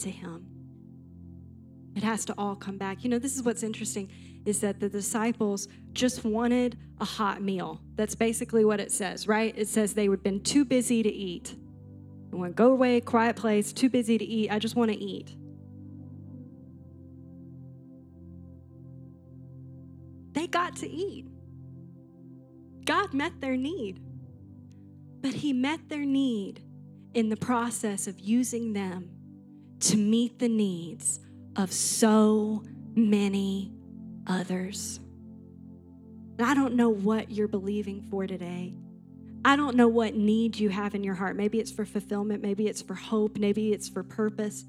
to 0.00 0.10
Him. 0.10 0.46
It 1.94 2.02
has 2.02 2.24
to 2.26 2.34
all 2.38 2.54
come 2.56 2.78
back. 2.78 3.02
You 3.02 3.10
know, 3.10 3.18
this 3.18 3.36
is 3.36 3.42
what's 3.42 3.62
interesting 3.62 4.10
is 4.44 4.60
that 4.60 4.80
the 4.80 4.88
disciples 4.88 5.68
just 5.92 6.24
wanted 6.24 6.78
a 7.00 7.04
hot 7.04 7.42
meal. 7.42 7.80
That's 7.96 8.14
basically 8.14 8.64
what 8.64 8.80
it 8.80 8.92
says, 8.92 9.26
right? 9.26 9.52
It 9.56 9.68
says 9.68 9.94
they 9.94 10.08
would 10.08 10.22
been 10.22 10.40
too 10.40 10.64
busy 10.64 11.02
to 11.02 11.08
eat. 11.08 11.56
I 12.32 12.36
want 12.36 12.52
to 12.52 12.54
go 12.54 12.72
away, 12.72 13.00
quiet 13.00 13.36
place, 13.36 13.72
too 13.72 13.88
busy 13.88 14.18
to 14.18 14.24
eat. 14.24 14.50
I 14.50 14.58
just 14.58 14.76
want 14.76 14.90
to 14.90 14.96
eat. 14.96 15.34
They 20.32 20.46
got 20.46 20.76
to 20.76 20.88
eat. 20.88 21.26
God 22.88 23.12
met 23.12 23.38
their 23.42 23.54
need. 23.54 24.00
But 25.20 25.34
He 25.34 25.52
met 25.52 25.90
their 25.90 26.06
need 26.06 26.62
in 27.12 27.28
the 27.28 27.36
process 27.36 28.06
of 28.06 28.18
using 28.18 28.72
them 28.72 29.10
to 29.80 29.98
meet 29.98 30.38
the 30.38 30.48
needs 30.48 31.20
of 31.56 31.70
so 31.70 32.64
many 32.94 33.74
others. 34.26 35.00
And 36.38 36.46
I 36.46 36.54
don't 36.54 36.76
know 36.76 36.88
what 36.88 37.30
you're 37.30 37.46
believing 37.46 38.06
for 38.10 38.26
today. 38.26 38.72
I 39.44 39.54
don't 39.54 39.76
know 39.76 39.88
what 39.88 40.14
need 40.14 40.58
you 40.58 40.70
have 40.70 40.94
in 40.94 41.04
your 41.04 41.14
heart. 41.14 41.36
Maybe 41.36 41.60
it's 41.60 41.70
for 41.70 41.84
fulfillment, 41.84 42.42
maybe 42.42 42.68
it's 42.68 42.80
for 42.80 42.94
hope, 42.94 43.36
maybe 43.36 43.70
it's 43.74 43.88
for 43.90 44.02
purpose. 44.02 44.64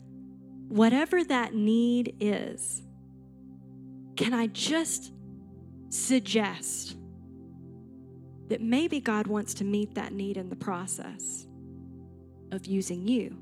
Whatever 0.67 1.23
that 1.23 1.53
need 1.53 2.17
is, 2.19 2.81
can 4.17 4.33
I 4.33 4.47
just 4.47 5.13
suggest 5.87 6.98
that 8.49 8.61
maybe 8.61 8.99
God 8.99 9.27
wants 9.27 9.53
to 9.55 9.63
meet 9.63 9.95
that 9.95 10.11
need 10.11 10.37
in 10.37 10.49
the 10.49 10.55
process 10.55 11.47
of 12.51 12.65
using 12.65 13.07
you 13.07 13.37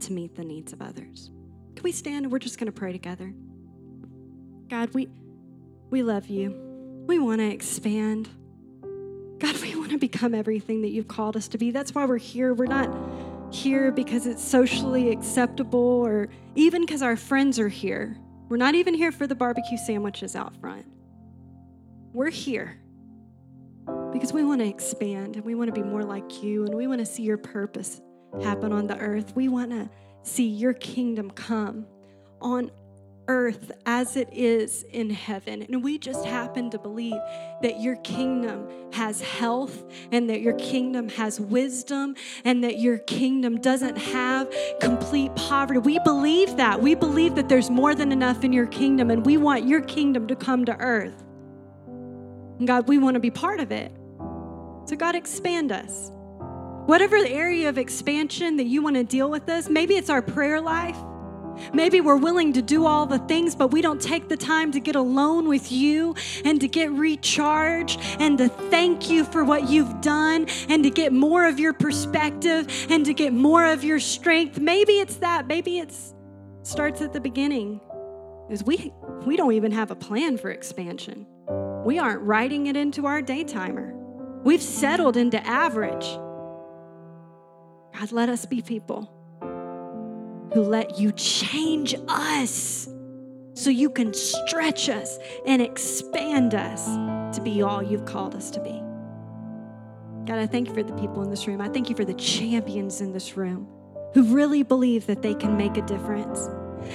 to 0.00 0.12
meet 0.12 0.34
the 0.36 0.44
needs 0.44 0.72
of 0.72 0.80
others? 0.80 1.30
Can 1.74 1.82
we 1.82 1.92
stand 1.92 2.24
and 2.24 2.32
we're 2.32 2.38
just 2.38 2.58
going 2.58 2.66
to 2.66 2.72
pray 2.72 2.92
together? 2.92 3.32
God, 4.68 4.94
we, 4.94 5.08
we 5.90 6.02
love 6.02 6.28
you. 6.28 6.54
We 7.06 7.18
want 7.18 7.40
to 7.40 7.48
expand. 7.48 8.28
God, 9.38 9.60
we 9.60 9.74
want 9.74 9.90
to 9.90 9.98
become 9.98 10.34
everything 10.34 10.82
that 10.82 10.88
you've 10.88 11.08
called 11.08 11.36
us 11.36 11.48
to 11.48 11.58
be. 11.58 11.70
That's 11.70 11.94
why 11.94 12.04
we're 12.04 12.18
here. 12.18 12.54
We're 12.54 12.66
not 12.66 12.88
here 13.52 13.90
because 13.90 14.26
it's 14.26 14.44
socially 14.44 15.10
acceptable 15.10 15.78
or 15.78 16.28
even 16.54 16.82
because 16.82 17.02
our 17.02 17.16
friends 17.16 17.58
are 17.58 17.68
here. 17.68 18.16
We're 18.48 18.58
not 18.58 18.74
even 18.74 18.94
here 18.94 19.10
for 19.10 19.26
the 19.26 19.34
barbecue 19.34 19.78
sandwiches 19.78 20.36
out 20.36 20.54
front. 20.60 20.86
We're 22.12 22.30
here 22.30 22.78
because 24.12 24.32
we 24.32 24.44
want 24.44 24.60
to 24.60 24.66
expand 24.66 25.36
and 25.36 25.44
we 25.44 25.54
want 25.54 25.72
to 25.72 25.80
be 25.80 25.86
more 25.86 26.02
like 26.02 26.42
you 26.42 26.64
and 26.64 26.74
we 26.74 26.86
want 26.86 27.00
to 27.00 27.06
see 27.06 27.22
your 27.22 27.38
purpose 27.38 28.00
happen 28.42 28.72
on 28.72 28.86
the 28.86 28.98
earth. 28.98 29.34
We 29.34 29.48
want 29.48 29.70
to 29.70 29.88
see 30.22 30.48
your 30.48 30.74
kingdom 30.74 31.30
come 31.30 31.86
on 32.40 32.70
earth 33.28 33.70
as 33.84 34.16
it 34.16 34.28
is 34.32 34.84
in 34.84 35.10
heaven. 35.10 35.62
And 35.62 35.84
we 35.84 35.98
just 35.98 36.24
happen 36.24 36.70
to 36.70 36.78
believe 36.78 37.20
that 37.62 37.80
your 37.80 37.96
kingdom 37.96 38.66
has 38.92 39.20
health 39.20 39.84
and 40.10 40.28
that 40.30 40.40
your 40.40 40.54
kingdom 40.54 41.10
has 41.10 41.38
wisdom 41.38 42.16
and 42.44 42.64
that 42.64 42.78
your 42.78 42.98
kingdom 42.98 43.60
doesn't 43.60 43.96
have 43.96 44.52
complete 44.80 45.34
poverty. 45.36 45.78
We 45.78 45.98
believe 46.00 46.56
that. 46.56 46.80
We 46.80 46.94
believe 46.94 47.34
that 47.34 47.48
there's 47.48 47.70
more 47.70 47.94
than 47.94 48.12
enough 48.12 48.44
in 48.44 48.52
your 48.52 48.66
kingdom 48.66 49.10
and 49.10 49.24
we 49.24 49.36
want 49.36 49.66
your 49.66 49.82
kingdom 49.82 50.26
to 50.28 50.36
come 50.36 50.64
to 50.64 50.76
earth. 50.78 51.24
And 52.58 52.66
God, 52.66 52.88
we 52.88 52.98
want 52.98 53.14
to 53.14 53.20
be 53.20 53.30
part 53.30 53.60
of 53.60 53.70
it. 53.72 53.92
So, 54.86 54.96
God, 54.96 55.14
expand 55.14 55.72
us. 55.72 56.10
Whatever 56.86 57.16
area 57.16 57.68
of 57.68 57.78
expansion 57.78 58.56
that 58.56 58.66
you 58.66 58.82
want 58.82 58.96
to 58.96 59.04
deal 59.04 59.30
with 59.30 59.48
us, 59.48 59.68
maybe 59.68 59.94
it's 59.94 60.08
our 60.08 60.22
prayer 60.22 60.60
life. 60.60 60.96
Maybe 61.72 62.00
we're 62.00 62.16
willing 62.16 62.52
to 62.54 62.62
do 62.62 62.86
all 62.86 63.06
the 63.06 63.18
things, 63.18 63.54
but 63.54 63.72
we 63.72 63.82
don't 63.82 64.00
take 64.00 64.28
the 64.28 64.36
time 64.36 64.72
to 64.72 64.80
get 64.80 64.96
alone 64.96 65.48
with 65.48 65.70
you 65.70 66.14
and 66.44 66.60
to 66.60 66.68
get 66.68 66.90
recharged 66.92 68.00
and 68.18 68.38
to 68.38 68.48
thank 68.48 69.10
you 69.10 69.24
for 69.24 69.44
what 69.44 69.68
you've 69.68 70.00
done 70.00 70.46
and 70.68 70.82
to 70.84 70.90
get 70.90 71.12
more 71.12 71.46
of 71.46 71.58
your 71.58 71.72
perspective 71.72 72.86
and 72.88 73.04
to 73.04 73.12
get 73.12 73.32
more 73.32 73.64
of 73.66 73.84
your 73.84 74.00
strength. 74.00 74.58
Maybe 74.58 74.94
it's 74.94 75.16
that. 75.16 75.46
Maybe 75.46 75.78
it 75.78 75.92
starts 76.62 77.02
at 77.02 77.12
the 77.12 77.20
beginning. 77.20 77.80
Is 78.48 78.64
we 78.64 78.92
we 79.26 79.36
don't 79.36 79.52
even 79.52 79.72
have 79.72 79.90
a 79.90 79.94
plan 79.94 80.38
for 80.38 80.50
expansion. 80.50 81.26
We 81.88 81.98
aren't 81.98 82.20
writing 82.20 82.66
it 82.66 82.76
into 82.76 83.06
our 83.06 83.22
day 83.22 83.44
timer. 83.44 83.94
We've 84.44 84.60
settled 84.60 85.16
into 85.16 85.42
average. 85.46 86.04
God, 87.98 88.12
let 88.12 88.28
us 88.28 88.44
be 88.44 88.60
people 88.60 89.10
who 90.52 90.60
let 90.60 90.98
you 90.98 91.12
change 91.12 91.94
us 92.06 92.86
so 93.54 93.70
you 93.70 93.88
can 93.88 94.12
stretch 94.12 94.90
us 94.90 95.18
and 95.46 95.62
expand 95.62 96.54
us 96.54 96.84
to 97.34 97.40
be 97.42 97.62
all 97.62 97.82
you've 97.82 98.04
called 98.04 98.34
us 98.34 98.50
to 98.50 98.60
be. 98.60 98.82
God, 100.30 100.38
I 100.38 100.46
thank 100.46 100.68
you 100.68 100.74
for 100.74 100.82
the 100.82 100.92
people 100.92 101.22
in 101.22 101.30
this 101.30 101.46
room. 101.46 101.62
I 101.62 101.70
thank 101.70 101.88
you 101.88 101.96
for 101.96 102.04
the 102.04 102.12
champions 102.12 103.00
in 103.00 103.14
this 103.14 103.34
room 103.34 103.66
who 104.12 104.24
really 104.24 104.62
believe 104.62 105.06
that 105.06 105.22
they 105.22 105.34
can 105.34 105.56
make 105.56 105.78
a 105.78 105.82
difference. 105.86 106.50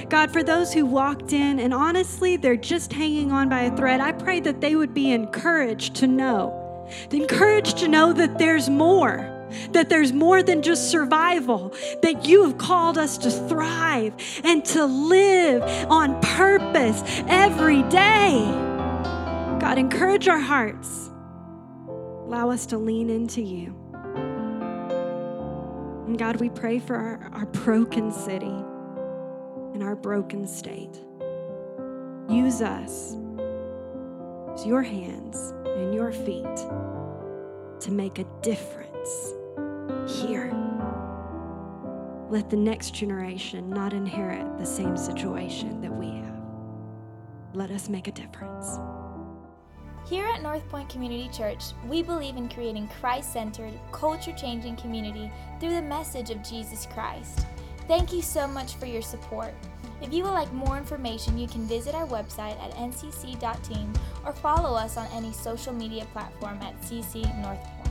God, 0.09 0.31
for 0.31 0.43
those 0.43 0.73
who 0.73 0.85
walked 0.85 1.33
in 1.33 1.59
and 1.59 1.73
honestly 1.73 2.37
they're 2.37 2.55
just 2.55 2.93
hanging 2.93 3.31
on 3.31 3.49
by 3.49 3.61
a 3.61 3.75
thread, 3.75 3.99
I 3.99 4.11
pray 4.11 4.39
that 4.41 4.61
they 4.61 4.75
would 4.75 4.93
be 4.93 5.11
encouraged 5.11 5.95
to 5.95 6.07
know, 6.07 6.89
encouraged 7.11 7.77
to 7.79 7.87
know 7.87 8.13
that 8.13 8.37
there's 8.37 8.69
more 8.69 9.29
that 9.71 9.89
there's 9.89 10.11
more 10.13 10.41
than 10.43 10.61
just 10.61 10.89
survival, 10.89 11.73
that 12.01 12.25
you 12.25 12.43
have 12.43 12.57
called 12.57 12.97
us 12.97 13.17
to 13.19 13.29
thrive 13.29 14.13
and 14.43 14.65
to 14.65 14.85
live 14.85 15.61
on 15.89 16.19
purpose 16.21 17.03
every 17.27 17.83
day. 17.83 18.43
God, 19.59 19.77
encourage 19.77 20.27
our 20.27 20.39
hearts. 20.39 21.09
Allow 21.87 22.49
us 22.49 22.65
to 22.67 22.77
lean 22.77 23.09
into 23.09 23.41
you. 23.41 23.75
And 26.07 26.17
God, 26.17 26.37
we 26.37 26.49
pray 26.49 26.79
for 26.79 26.95
our, 26.95 27.29
our 27.33 27.45
broken 27.45 28.11
city 28.11 28.53
and 29.73 29.83
our 29.83 29.95
broken 29.95 30.47
state. 30.47 31.03
Use 32.29 32.61
us 32.61 33.15
as 34.53 34.65
your 34.65 34.81
hands 34.81 35.53
and 35.65 35.93
your 35.93 36.11
feet 36.11 36.55
to 37.79 37.91
make 37.91 38.19
a 38.19 38.25
difference 38.41 39.33
here. 40.07 40.53
Let 42.29 42.49
the 42.49 42.57
next 42.57 42.93
generation 42.93 43.69
not 43.69 43.93
inherit 43.93 44.57
the 44.57 44.65
same 44.65 44.97
situation 44.97 45.81
that 45.81 45.91
we 45.93 46.07
have. 46.07 46.41
Let 47.53 47.69
us 47.69 47.89
make 47.89 48.07
a 48.07 48.11
difference. 48.11 48.79
Here 50.09 50.25
at 50.25 50.41
North 50.41 50.67
Point 50.69 50.89
Community 50.89 51.29
Church, 51.31 51.63
we 51.87 52.01
believe 52.01 52.35
in 52.35 52.49
creating 52.49 52.89
Christ 52.99 53.31
centered, 53.31 53.73
culture 53.91 54.33
changing 54.33 54.75
community 54.75 55.31
through 55.59 55.71
the 55.75 55.81
message 55.81 56.29
of 56.29 56.43
Jesus 56.43 56.87
Christ. 56.87 57.45
Thank 57.87 58.13
you 58.13 58.21
so 58.21 58.47
much 58.47 58.75
for 58.75 58.85
your 58.85 59.01
support. 59.01 59.53
If 60.01 60.13
you 60.13 60.23
would 60.23 60.31
like 60.31 60.51
more 60.53 60.77
information, 60.77 61.37
you 61.37 61.47
can 61.47 61.65
visit 61.65 61.95
our 61.95 62.07
website 62.07 62.59
at 62.61 62.75
ncc.team 62.75 63.93
or 64.25 64.33
follow 64.33 64.75
us 64.75 64.97
on 64.97 65.07
any 65.13 65.31
social 65.31 65.73
media 65.73 66.05
platform 66.11 66.59
at 66.61 66.79
CC 66.81 67.23
North 67.41 67.63
Point. 67.63 67.82